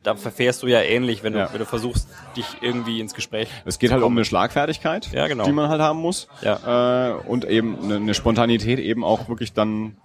[0.03, 1.51] da verfährst du ja ähnlich, wenn du, ja.
[1.51, 2.07] wenn du versuchst,
[2.37, 5.43] dich irgendwie ins Gespräch Es geht halt um eine Schlagfertigkeit, ja, genau.
[5.43, 6.29] die man halt haben muss.
[6.41, 7.09] Ja.
[7.09, 9.97] Äh, und eben eine, eine Spontanität eben auch wirklich dann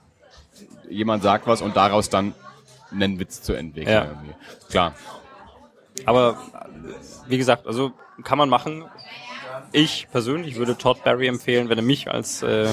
[0.88, 2.34] jemand sagt was und daraus dann
[2.92, 3.94] einen Witz zu entwickeln.
[3.94, 4.04] Ja.
[4.04, 4.34] Irgendwie.
[4.70, 4.94] Klar.
[6.06, 6.38] Aber
[7.26, 7.92] wie gesagt, also
[8.24, 8.84] kann man machen.
[9.72, 12.68] Ich persönlich würde Todd Barry empfehlen, wenn er mich als, äh,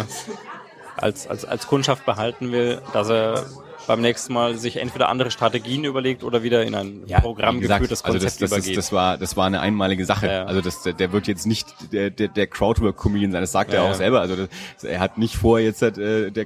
[0.98, 3.46] als, als, als Kundschaft behalten will, dass er
[3.88, 7.82] beim nächsten Mal sich entweder andere Strategien überlegt oder wieder in ein ja, Programm gesagt,
[7.82, 8.78] geführtes Konzept also das, das übergeht.
[8.78, 10.28] Ist, das war das war eine einmalige Sache.
[10.28, 10.46] Ja.
[10.46, 13.42] Also das der wird jetzt nicht der der, der Crowdwork Comedian sein.
[13.42, 14.22] Das sagt er auch selber.
[14.22, 16.46] Also das, er hat nicht vor jetzt äh, der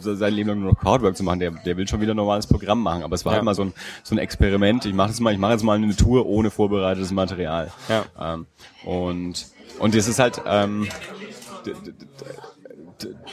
[0.00, 2.46] sein Leben lang nur noch Crowdwork zu machen, der, der will schon wieder ein normales
[2.46, 3.02] Programm machen.
[3.02, 3.36] Aber es war ja.
[3.36, 3.72] halt mal so ein,
[4.02, 4.84] so ein Experiment.
[4.86, 7.70] Ich mache das mal, ich mache jetzt mal eine Tour ohne vorbereitetes Material.
[7.88, 8.34] Ja.
[8.34, 8.46] Ähm,
[8.84, 9.46] und
[9.78, 10.86] und es ist halt ähm,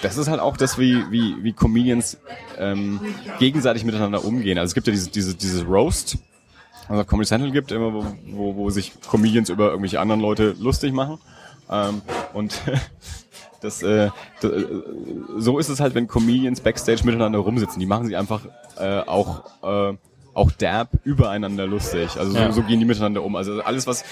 [0.01, 2.17] das ist halt auch das, wie, wie, wie Comedians
[2.57, 2.99] ähm,
[3.39, 4.57] gegenseitig miteinander umgehen.
[4.57, 6.17] Also es gibt ja dieses, dieses, dieses Roast,
[6.87, 10.93] also Comedy Central gibt, immer wo, wo, wo sich Comedians über irgendwelche anderen Leute lustig
[10.93, 11.19] machen.
[11.69, 12.01] Ähm,
[12.33, 12.59] und
[13.61, 14.09] das, äh,
[14.41, 14.65] das, äh,
[15.37, 17.79] so ist es halt, wenn Comedians backstage miteinander rumsitzen.
[17.79, 18.41] Die machen sich einfach
[18.77, 19.95] äh, auch äh,
[20.33, 22.17] auch derb übereinander lustig.
[22.17, 22.51] Also so, ja.
[22.51, 23.35] so gehen die miteinander um.
[23.35, 24.05] Also alles, was,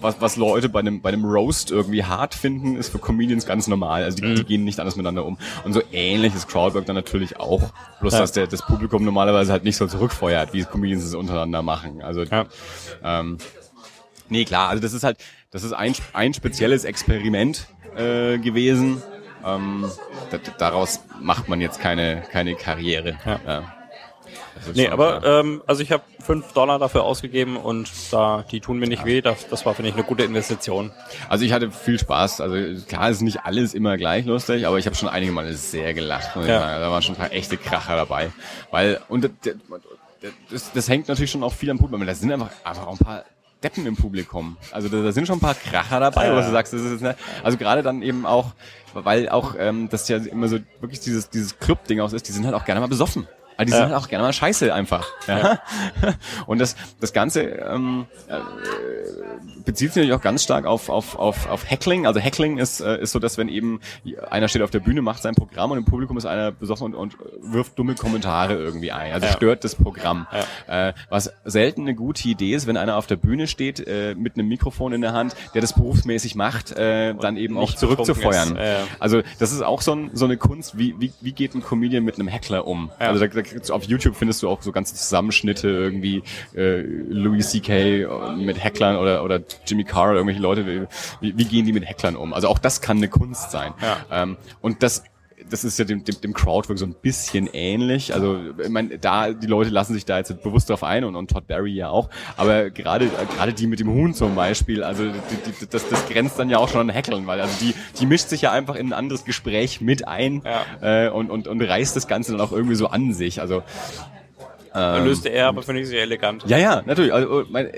[0.00, 3.68] was, was Leute bei einem, bei einem Roast irgendwie hart finden, ist für Comedians ganz
[3.68, 4.02] normal.
[4.02, 4.34] Also die, mhm.
[4.34, 5.38] die gehen nicht anders miteinander um.
[5.64, 7.70] Und so ähnlich ist Crowdwork dann natürlich auch.
[8.00, 8.18] Bloß, ja.
[8.20, 12.02] dass der, das Publikum normalerweise halt nicht so zurückfeuert, wie Comedians es untereinander machen.
[12.02, 12.46] Also, ja.
[13.02, 13.38] ähm,
[14.28, 15.18] nee, klar, also das ist halt,
[15.54, 19.00] das ist ein, ein spezielles Experiment äh, gewesen.
[19.46, 19.88] Ähm,
[20.58, 23.16] daraus macht man jetzt keine, keine Karriere.
[23.24, 23.40] Ja.
[23.46, 23.74] ja.
[24.74, 28.88] Nee, aber ähm, also ich habe fünf Dollar dafür ausgegeben und da die tun mir
[28.88, 29.06] nicht ja.
[29.06, 29.20] weh.
[29.20, 30.90] Das, das war, finde ich, eine gute Investition.
[31.28, 32.40] Also ich hatte viel Spaß.
[32.40, 35.94] Also klar ist nicht alles immer gleich lustig, aber ich habe schon einige Male sehr
[35.94, 36.34] gelacht.
[36.34, 36.80] Ja.
[36.80, 38.32] Da waren schon ein paar echte Kracher dabei.
[38.72, 39.30] Weil, und
[40.50, 42.04] das, das hängt natürlich schon auch viel am Publikum.
[42.04, 43.24] Da sind einfach, einfach auch ein paar
[43.64, 44.56] Deppen im Publikum.
[44.70, 46.32] Also da, da sind schon ein paar Kracher dabei, ja.
[46.32, 48.52] wo du sagst, das ist ne, also gerade dann eben auch,
[48.92, 52.44] weil auch ähm, das ja immer so wirklich dieses dieses Club-Ding aus ist, die sind
[52.44, 53.26] halt auch gerne mal besoffen.
[53.56, 55.06] Aber die sind halt auch gerne mal scheiße einfach.
[55.26, 55.60] Ja.
[56.46, 58.38] Und das, das Ganze ähm, äh,
[59.64, 62.06] bezieht sich natürlich auch ganz stark auf, auf, auf, auf Heckling.
[62.06, 63.80] Also Heckling ist, äh, ist so, dass wenn eben
[64.30, 66.94] einer steht auf der Bühne, macht sein Programm und im Publikum ist einer besoffen und,
[66.94, 69.12] und wirft dumme Kommentare irgendwie ein.
[69.12, 69.32] Also ja.
[69.32, 70.26] stört das Programm.
[70.68, 70.88] Ja.
[70.88, 74.36] Äh, was selten eine gute Idee ist, wenn einer auf der Bühne steht äh, mit
[74.36, 78.58] einem Mikrofon in der Hand, der das berufsmäßig macht, äh, dann eben auch zurückzufeuern.
[78.98, 82.04] Also das ist auch so, ein, so eine Kunst, wie, wie, wie geht ein Comedian
[82.04, 82.90] mit einem Heckler um?
[82.98, 86.22] Also da, auf YouTube findest du auch so ganze Zusammenschnitte irgendwie
[86.54, 88.34] äh, Louis C.K.
[88.36, 90.88] mit Hecklern oder, oder Jimmy Carr oder irgendwelche Leute,
[91.20, 92.32] wie, wie gehen die mit Hecklern um?
[92.32, 93.72] Also auch das kann eine Kunst sein.
[93.80, 94.22] Ja.
[94.22, 95.04] Ähm, und das
[95.54, 98.12] das ist ja dem, dem, dem Crowdwork so ein bisschen ähnlich.
[98.12, 101.30] Also ich meine, da die Leute lassen sich da jetzt bewusst drauf ein und, und
[101.30, 102.10] Todd Barry ja auch.
[102.36, 105.12] Aber gerade gerade die mit dem Huhn zum Beispiel, also die,
[105.60, 108.30] die, das, das grenzt dann ja auch schon an Hackeln, weil also die die mischt
[108.30, 111.06] sich ja einfach in ein anderes Gespräch mit ein ja.
[111.06, 113.40] äh, und, und und reißt das Ganze dann auch irgendwie so an sich.
[113.40, 113.62] Also
[114.74, 116.44] ähm, löste er, aber finde ich sehr elegant.
[116.46, 117.12] Ja, ja, natürlich.
[117.12, 117.70] Also, mein,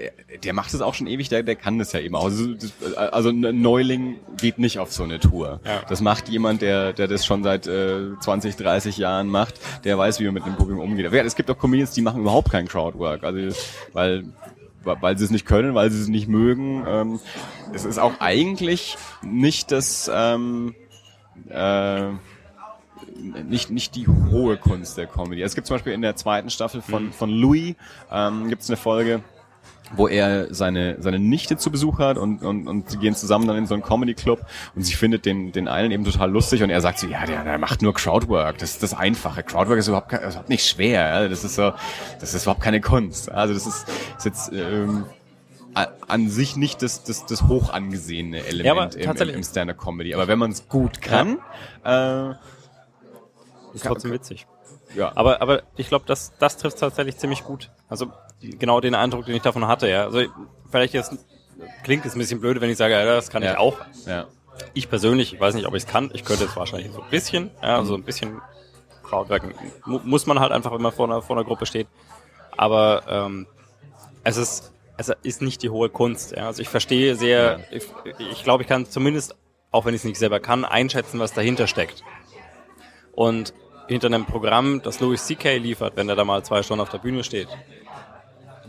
[0.42, 2.24] der macht es auch schon ewig, der, der kann das ja eben auch.
[2.24, 2.54] Also,
[2.96, 5.60] also ein Neuling geht nicht auf so eine Tour.
[5.64, 5.82] Ja.
[5.88, 10.20] Das macht jemand, der, der das schon seit äh, 20, 30 Jahren macht, der weiß,
[10.20, 11.12] wie man mit einem Publikum umgeht.
[11.12, 13.24] Es gibt auch Comedians, die machen überhaupt kein Crowdwork.
[13.24, 13.56] Also,
[13.92, 14.24] weil
[14.86, 16.84] weil sie es nicht können, weil sie es nicht mögen.
[16.86, 17.20] Ähm,
[17.74, 20.76] es ist auch eigentlich nicht das ähm,
[21.48, 22.10] äh,
[23.16, 25.42] nicht, nicht die hohe Kunst der Comedy.
[25.42, 27.12] Es gibt zum Beispiel in der zweiten Staffel von, mhm.
[27.12, 27.74] von Louis,
[28.10, 29.22] ähm, gibt es eine Folge,
[29.92, 33.56] wo er seine, seine Nichte zu Besuch hat und, und, und sie gehen zusammen dann
[33.56, 34.44] in so einen Comedy-Club
[34.74, 37.44] und sie findet den, den einen eben total lustig und er sagt so, ja, der,
[37.44, 39.42] der macht nur Crowdwork, das ist das Einfache.
[39.42, 41.72] Crowdwork ist überhaupt, ist überhaupt nicht schwer, das ist so,
[42.20, 43.30] das ist überhaupt keine Kunst.
[43.30, 43.88] Also das ist,
[44.18, 45.06] ist jetzt, ähm,
[46.08, 50.14] an sich nicht das, das, das hoch angesehene Element ja, im, im, im Stand-Up-Comedy.
[50.14, 51.38] Aber wenn man es gut kann,
[51.84, 52.30] ja.
[52.30, 52.34] äh,
[53.76, 54.46] ist trotzdem witzig.
[54.94, 55.12] Ja.
[55.14, 57.70] Aber, aber ich glaube, das, das trifft tatsächlich ziemlich gut.
[57.88, 60.04] Also genau den Eindruck, den ich davon hatte, ja.
[60.04, 60.22] Also
[60.70, 61.16] vielleicht jetzt
[61.82, 63.52] klingt es ein bisschen blöd, wenn ich sage, ja, das kann ja.
[63.52, 63.78] ich auch.
[64.06, 64.26] Ja.
[64.74, 66.10] Ich persönlich, ich weiß nicht, ob ich es kann.
[66.14, 68.40] Ich könnte es wahrscheinlich so ein bisschen, ja, so ein bisschen
[69.02, 69.54] Crowdworken.
[69.84, 71.88] Muss man halt einfach, wenn man vor einer, vor einer Gruppe steht.
[72.56, 73.46] Aber ähm,
[74.24, 76.32] es ist es ist nicht die hohe Kunst.
[76.32, 76.46] Ja.
[76.46, 77.76] Also ich verstehe sehr, ja.
[77.76, 77.86] ich,
[78.30, 79.34] ich glaube, ich kann zumindest,
[79.70, 82.02] auch wenn ich es nicht selber kann, einschätzen, was dahinter steckt.
[83.12, 83.52] Und
[83.88, 85.58] hinter einem Programm, das Louis C.K.
[85.58, 87.48] liefert, wenn er da mal zwei Stunden auf der Bühne steht,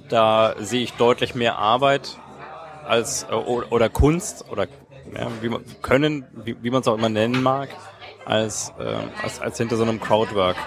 [0.09, 2.18] da sehe ich deutlich mehr Arbeit
[2.86, 4.68] als äh, oder Kunst oder
[5.13, 7.70] ja, wie man können, wie, wie man es auch immer nennen mag,
[8.26, 10.57] als, äh, als, als hinter so einem Crowdwork.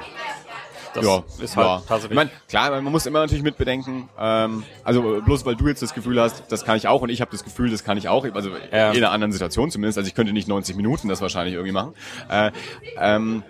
[0.94, 1.76] Das ja, ist halt ja.
[1.86, 2.10] tatsächlich.
[2.10, 5.94] Ich meine, klar, man muss immer natürlich mitbedenken, ähm, also bloß weil du jetzt das
[5.94, 8.24] Gefühl hast, das kann ich auch und ich habe das Gefühl, das kann ich auch,
[8.34, 8.90] also ja.
[8.90, 11.94] in einer anderen Situation zumindest, also ich könnte nicht 90 Minuten das wahrscheinlich irgendwie machen.
[12.28, 12.50] Äh,
[12.98, 13.44] ähm,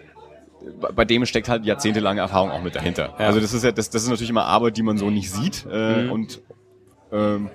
[0.95, 3.15] bei dem steckt halt jahrzehntelange Erfahrung auch mit dahinter.
[3.19, 3.27] Ja.
[3.27, 5.67] Also das ist ja, das, das ist natürlich immer Arbeit, die man so nicht sieht
[5.71, 6.13] äh, mhm.
[6.13, 6.41] und
[7.13, 7.51] ähm,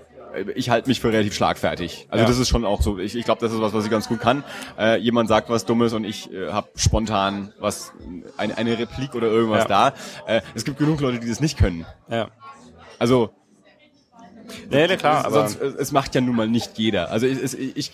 [0.56, 2.08] ich halte mich für relativ schlagfertig.
[2.10, 2.28] Also ja.
[2.28, 3.00] das ist schon auch so.
[3.00, 4.44] Ich, ich glaube, das ist was, was ich ganz gut kann.
[4.78, 7.94] Äh, jemand sagt was Dummes und ich äh, habe spontan was
[8.38, 9.92] eine, eine Replik oder irgendwas ja.
[9.92, 9.94] da.
[10.28, 11.86] Äh, es gibt genug Leute, die das nicht können.
[12.10, 12.30] Ja.
[13.00, 13.32] Also
[14.70, 17.12] Nee, nee, klar, aber sonst, es macht ja nun mal nicht jeder.
[17.12, 17.92] Also ich, ich, ich,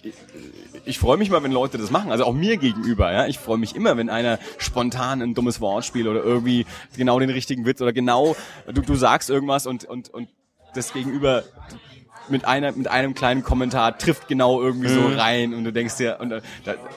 [0.85, 2.11] ich freue mich mal, wenn Leute das machen.
[2.11, 3.11] Also auch mir gegenüber.
[3.11, 7.29] Ja, ich freue mich immer, wenn einer spontan ein dummes Wortspiel oder irgendwie genau den
[7.29, 8.35] richtigen Witz oder genau
[8.67, 10.29] du, du sagst irgendwas und und und
[10.73, 11.43] das Gegenüber
[12.31, 14.93] mit einer mit einem kleinen Kommentar trifft genau irgendwie mhm.
[14.93, 16.39] so rein und du denkst dir und da,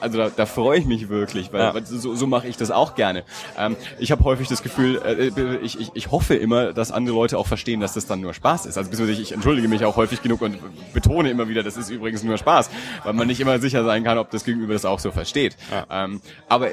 [0.01, 1.73] also da, da freue ich mich wirklich weil, ja.
[1.73, 3.23] weil so, so mache ich das auch gerne
[3.57, 7.37] ähm, ich habe häufig das Gefühl äh, ich, ich, ich hoffe immer dass andere Leute
[7.37, 10.21] auch verstehen dass das dann nur Spaß ist also beziehungsweise ich entschuldige mich auch häufig
[10.21, 10.57] genug und
[10.93, 12.69] betone immer wieder das ist übrigens nur Spaß
[13.03, 16.05] weil man nicht immer sicher sein kann ob das Gegenüber das auch so versteht ja.
[16.05, 16.69] ähm, aber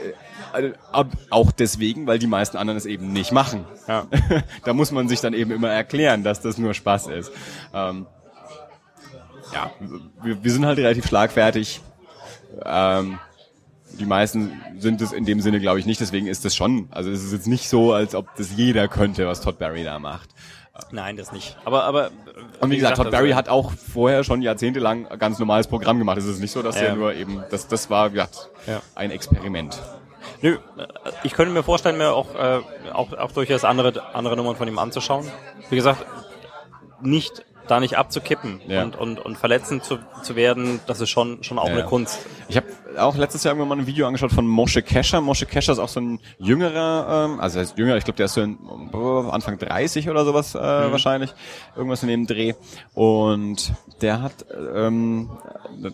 [0.53, 0.73] äh,
[1.31, 3.65] auch deswegen, weil die meisten anderen es eben nicht machen.
[3.89, 4.07] Ja.
[4.65, 7.33] da muss man sich dann eben immer erklären, dass das nur Spaß ist.
[7.75, 8.07] Ähm,
[9.53, 9.71] ja,
[10.23, 11.81] wir, wir sind halt relativ schlagfertig.
[12.65, 13.19] Ähm,
[13.99, 16.01] die meisten sind es in dem Sinne, glaube ich, nicht.
[16.01, 19.27] Deswegen ist das schon, also es ist jetzt nicht so, als ob das jeder könnte,
[19.27, 20.31] was Todd Barry da macht.
[20.91, 21.57] Nein, das nicht.
[21.65, 22.11] Aber, aber.
[22.61, 25.99] Und wie gesagt, Todd Barry also, hat auch vorher schon jahrzehntelang ein ganz normales Programm
[25.99, 26.17] gemacht.
[26.17, 26.87] Es ist nicht so, dass ja.
[26.87, 28.27] er nur eben, das, das war, ja,
[28.67, 28.81] ja.
[28.95, 29.81] ein Experiment.
[30.41, 30.59] Nö,
[31.25, 32.61] ich könnte mir vorstellen, mir auch, äh,
[32.93, 35.31] auch, auch durchaus andere, andere Nummern von ihm anzuschauen.
[35.69, 36.05] Wie gesagt,
[37.03, 38.83] nicht da nicht abzukippen ja.
[38.83, 41.73] und, und, und verletzend zu, zu werden, das ist schon, schon auch ja.
[41.73, 42.21] eine Kunst.
[42.49, 42.67] Ich habe
[42.99, 45.23] auch letztes Jahr irgendwann mal ein Video angeschaut von Moshe Kescher.
[45.23, 48.27] Moshe Kescher ist auch so ein jüngerer, ähm, also er ist jünger, ich glaube, der
[48.27, 48.59] ist so in,
[49.31, 50.93] Anfang 30 oder sowas äh, mhm.
[50.93, 51.33] wahrscheinlich,
[51.75, 52.53] irgendwas in dem Dreh.
[52.93, 54.45] Und der hat,
[54.75, 55.31] ähm,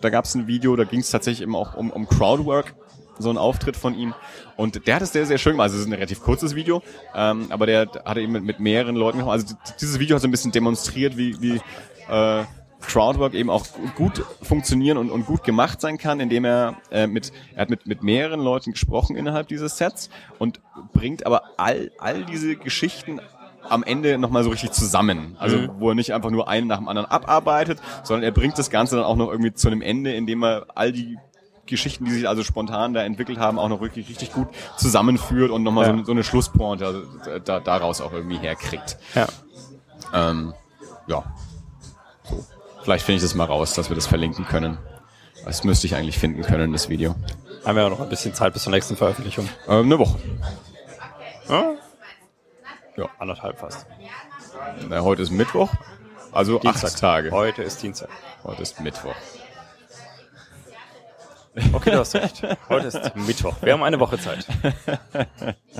[0.01, 2.75] da gab es ein Video, da ging es tatsächlich eben auch um, um Crowdwork
[3.19, 4.13] so ein Auftritt von ihm.
[4.55, 5.65] Und der hat es sehr, sehr schön gemacht.
[5.65, 6.81] Also es ist ein relativ kurzes Video,
[7.15, 9.33] ähm, aber der hat eben mit, mit mehreren Leuten gemacht.
[9.33, 11.61] Also dieses Video hat so ein bisschen demonstriert, wie, wie
[12.09, 12.43] äh,
[12.81, 13.65] Crowdwork eben auch
[13.95, 17.85] gut funktionieren und, und gut gemacht sein kann, indem er äh, mit, er hat mit,
[17.85, 20.61] mit mehreren Leuten gesprochen innerhalb dieses Sets und
[20.93, 23.19] bringt aber all, all diese Geschichten
[23.67, 25.35] am Ende nochmal so richtig zusammen.
[25.39, 25.69] Also mhm.
[25.77, 28.95] wo er nicht einfach nur einen nach dem anderen abarbeitet, sondern er bringt das Ganze
[28.95, 31.17] dann auch noch irgendwie zu einem Ende, indem er all die
[31.69, 34.47] Geschichten, die sich also spontan da entwickelt haben, auch noch wirklich richtig gut
[34.77, 35.97] zusammenführt und nochmal ja.
[35.97, 37.01] so, so eine Schlusspointe also,
[37.43, 38.97] da, daraus auch irgendwie herkriegt.
[39.15, 39.27] Ja.
[40.13, 40.53] Ähm,
[41.07, 41.23] ja.
[42.23, 42.45] So.
[42.83, 44.77] Vielleicht finde ich das mal raus, dass wir das verlinken können.
[45.45, 47.15] Das müsste ich eigentlich finden können, das Video.
[47.65, 49.47] Haben wir ja noch ein bisschen Zeit bis zur nächsten Veröffentlichung.
[49.67, 50.19] Ähm, eine Woche.
[51.49, 51.73] Ja?
[52.97, 53.05] Ja.
[53.17, 53.85] Anderthalb fast.
[54.89, 55.69] Na, heute ist Mittwoch.
[56.31, 56.91] Also Dienstag.
[56.91, 57.31] acht Tage.
[57.31, 58.09] Heute ist Dienstag.
[58.43, 59.15] Heute ist Mittwoch.
[61.73, 62.43] Okay, du hast recht.
[62.69, 63.55] Heute ist Mittwoch.
[63.61, 64.45] Wir haben eine Woche Zeit.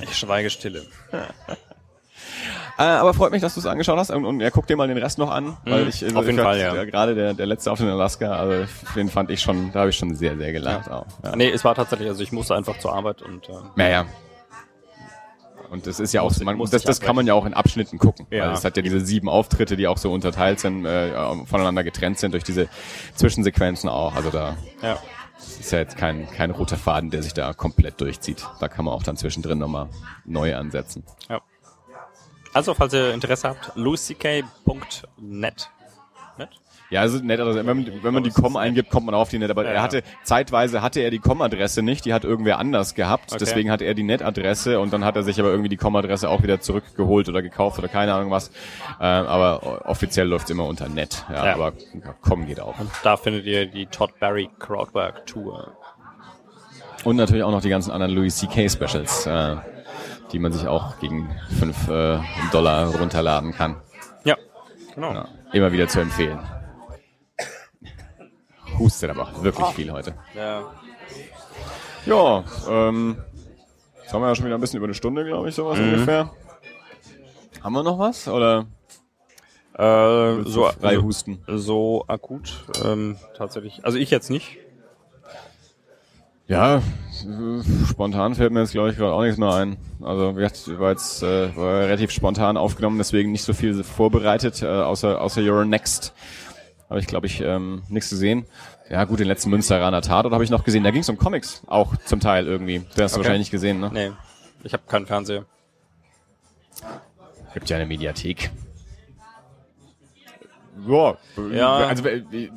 [0.01, 0.85] Ich schweige stille.
[2.77, 4.87] Äh, aber freut mich, dass du es angeschaut hast und, und ja, guck dir mal
[4.87, 5.89] den Rest noch an, weil mhm.
[5.89, 6.73] ich also auf jeden Fall ja.
[6.73, 9.89] ja gerade der der letzte auf in Alaska, also den fand ich schon, da habe
[9.89, 10.99] ich schon sehr sehr gelacht ja.
[10.99, 11.05] auch.
[11.23, 11.35] Ja.
[11.35, 14.05] Nee, es war tatsächlich, also ich musste einfach zur Arbeit und äh, naja.
[15.69, 18.25] Und das ist ja auch, man, das, das kann man ja auch in Abschnitten gucken.
[18.31, 18.53] Ja.
[18.53, 21.11] Es hat ja diese sieben Auftritte, die auch so unterteilt sind, äh,
[21.45, 22.69] voneinander getrennt sind durch diese
[23.13, 24.15] Zwischensequenzen auch.
[24.15, 24.97] Also da ja
[25.59, 28.45] ist ja jetzt kein, kein roter Faden, der sich da komplett durchzieht.
[28.59, 29.89] Da kann man auch dann zwischendrin nochmal
[30.25, 31.03] neu ansetzen.
[31.29, 31.41] Ja.
[32.53, 35.69] Also, falls ihr Interesse habt, lucyk.net.
[36.89, 39.37] Ja, also nett, also wenn man, wenn man die Com eingibt, kommt man auf die
[39.37, 39.51] Net.
[39.51, 43.31] Aber ja, er hatte, zeitweise hatte er die Com-Adresse nicht, die hat irgendwer anders gehabt.
[43.31, 43.37] Okay.
[43.39, 46.41] Deswegen hat er die Net-Adresse und dann hat er sich aber irgendwie die Com-Adresse auch
[46.41, 48.49] wieder zurückgeholt oder gekauft oder keine Ahnung was.
[48.99, 51.25] Äh, aber offiziell läuft's immer unter Net.
[51.29, 51.53] Ja, ja.
[51.53, 51.73] aber
[52.21, 52.79] Com geht auch.
[52.79, 55.73] Und da findet ihr die Todd Barry Crowdwork Tour.
[57.03, 58.67] Und natürlich auch noch die ganzen anderen Louis C.K.
[58.67, 59.57] Specials, äh,
[60.31, 61.29] die man sich auch gegen
[61.59, 62.17] fünf äh,
[62.51, 63.75] Dollar runterladen kann.
[64.23, 64.35] Ja,
[64.95, 65.13] genau.
[65.13, 66.39] Ja, immer wieder zu empfehlen
[68.79, 69.71] hustet aber wirklich oh.
[69.71, 70.15] viel heute.
[70.35, 70.63] Ja.
[72.05, 73.17] Ja, ähm,
[74.01, 75.93] jetzt haben wir ja schon wieder ein bisschen über eine Stunde, glaube ich, sowas mhm.
[75.93, 76.31] ungefähr.
[77.61, 78.27] Haben wir noch was?
[78.27, 78.65] Oder?
[79.77, 81.39] Äh, so, frei so, husten.
[81.47, 83.83] so akut, ähm, tatsächlich.
[83.83, 84.57] Also ich jetzt nicht.
[86.47, 86.81] Ja,
[87.87, 89.77] spontan fällt mir jetzt glaube ich gerade auch nichts mehr ein.
[90.01, 95.21] Also war jetzt äh, war relativ spontan aufgenommen, deswegen nicht so viel vorbereitet, äh, außer
[95.21, 96.13] außer Your Next
[96.89, 98.45] habe ich, glaube ich, ähm, nichts gesehen.
[98.89, 100.83] Ja, gut, den letzten Münsteraner Tatort habe ich noch gesehen.
[100.83, 102.79] Da ging es um Comics, auch zum Teil irgendwie.
[102.79, 103.19] Du hast okay.
[103.19, 103.91] wahrscheinlich nicht gesehen, ne?
[103.93, 104.11] Nee,
[104.63, 105.45] ich habe keinen Fernseher.
[107.53, 108.49] Gibt ja eine Mediathek.
[110.87, 111.17] Ja,
[111.51, 111.75] ja.
[111.87, 112.49] also äh,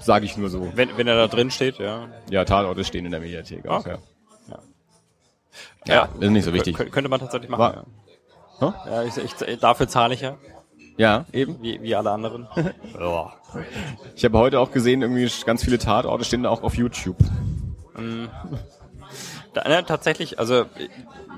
[0.00, 0.72] sage ich nur so.
[0.74, 2.08] Wenn, wenn er da drin steht, ja.
[2.30, 3.96] Ja, Tatorte stehen in der Mediathek auch, okay.
[4.48, 4.58] ja.
[5.86, 6.76] Ja, ja, ist nicht so wichtig.
[6.76, 7.84] Könnte man tatsächlich machen, War, ja.
[8.60, 8.72] Huh?
[8.86, 10.36] Ja, ich, ich, dafür zahle ich ja.
[10.96, 11.56] Ja, eben.
[11.60, 12.46] Wie, wie alle anderen.
[12.98, 13.32] ja.
[14.14, 17.18] Ich habe heute auch gesehen, irgendwie ganz viele Tatorte stehen da auch auf YouTube.
[17.96, 18.26] Mm.
[19.52, 20.64] Da, ne, tatsächlich, also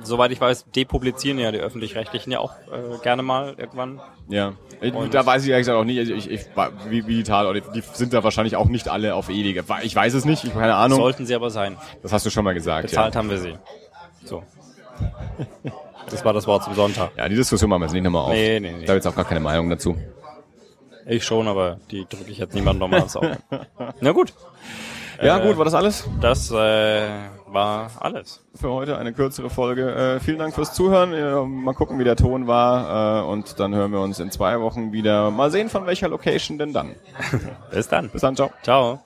[0.02, 4.00] soweit ich weiß, depublizieren ja die öffentlich-rechtlichen ja auch äh, gerne mal irgendwann.
[4.28, 6.46] Ja, Und da weiß ich ehrlich gesagt auch nicht, ich, ich,
[6.88, 9.64] wie, wie die Tatorte, die sind da wahrscheinlich auch nicht alle auf ewige.
[9.82, 10.98] Ich weiß es nicht, ich keine Ahnung.
[10.98, 11.76] Sollten sie aber sein.
[12.02, 12.88] Das hast du schon mal gesagt.
[12.88, 13.18] Bezahlt ja.
[13.18, 13.54] haben wir sie.
[14.24, 14.42] So.
[16.10, 17.10] Das war das Wort zum Sonntag.
[17.16, 18.30] Ja, die Diskussion machen wir jetzt nicht nochmal auf.
[18.30, 18.80] Nee, nee, nee.
[18.84, 19.96] Da habe jetzt auch gar keine Meinung dazu.
[21.06, 23.38] Ich schon, aber die drücke ich jetzt niemandem nochmal aufs Auge.
[24.00, 24.32] Na gut.
[25.22, 26.08] Ja, äh, gut, war das alles?
[26.20, 27.08] Das äh,
[27.46, 28.44] war alles.
[28.54, 29.94] Für heute eine kürzere Folge.
[29.94, 31.12] Äh, vielen Dank fürs Zuhören.
[31.12, 33.22] Äh, mal gucken, wie der Ton war.
[33.22, 35.30] Äh, und dann hören wir uns in zwei Wochen wieder.
[35.30, 36.96] Mal sehen, von welcher Location denn dann.
[37.70, 38.10] Bis dann.
[38.10, 38.50] Bis dann, ciao.
[38.62, 39.00] Ciao.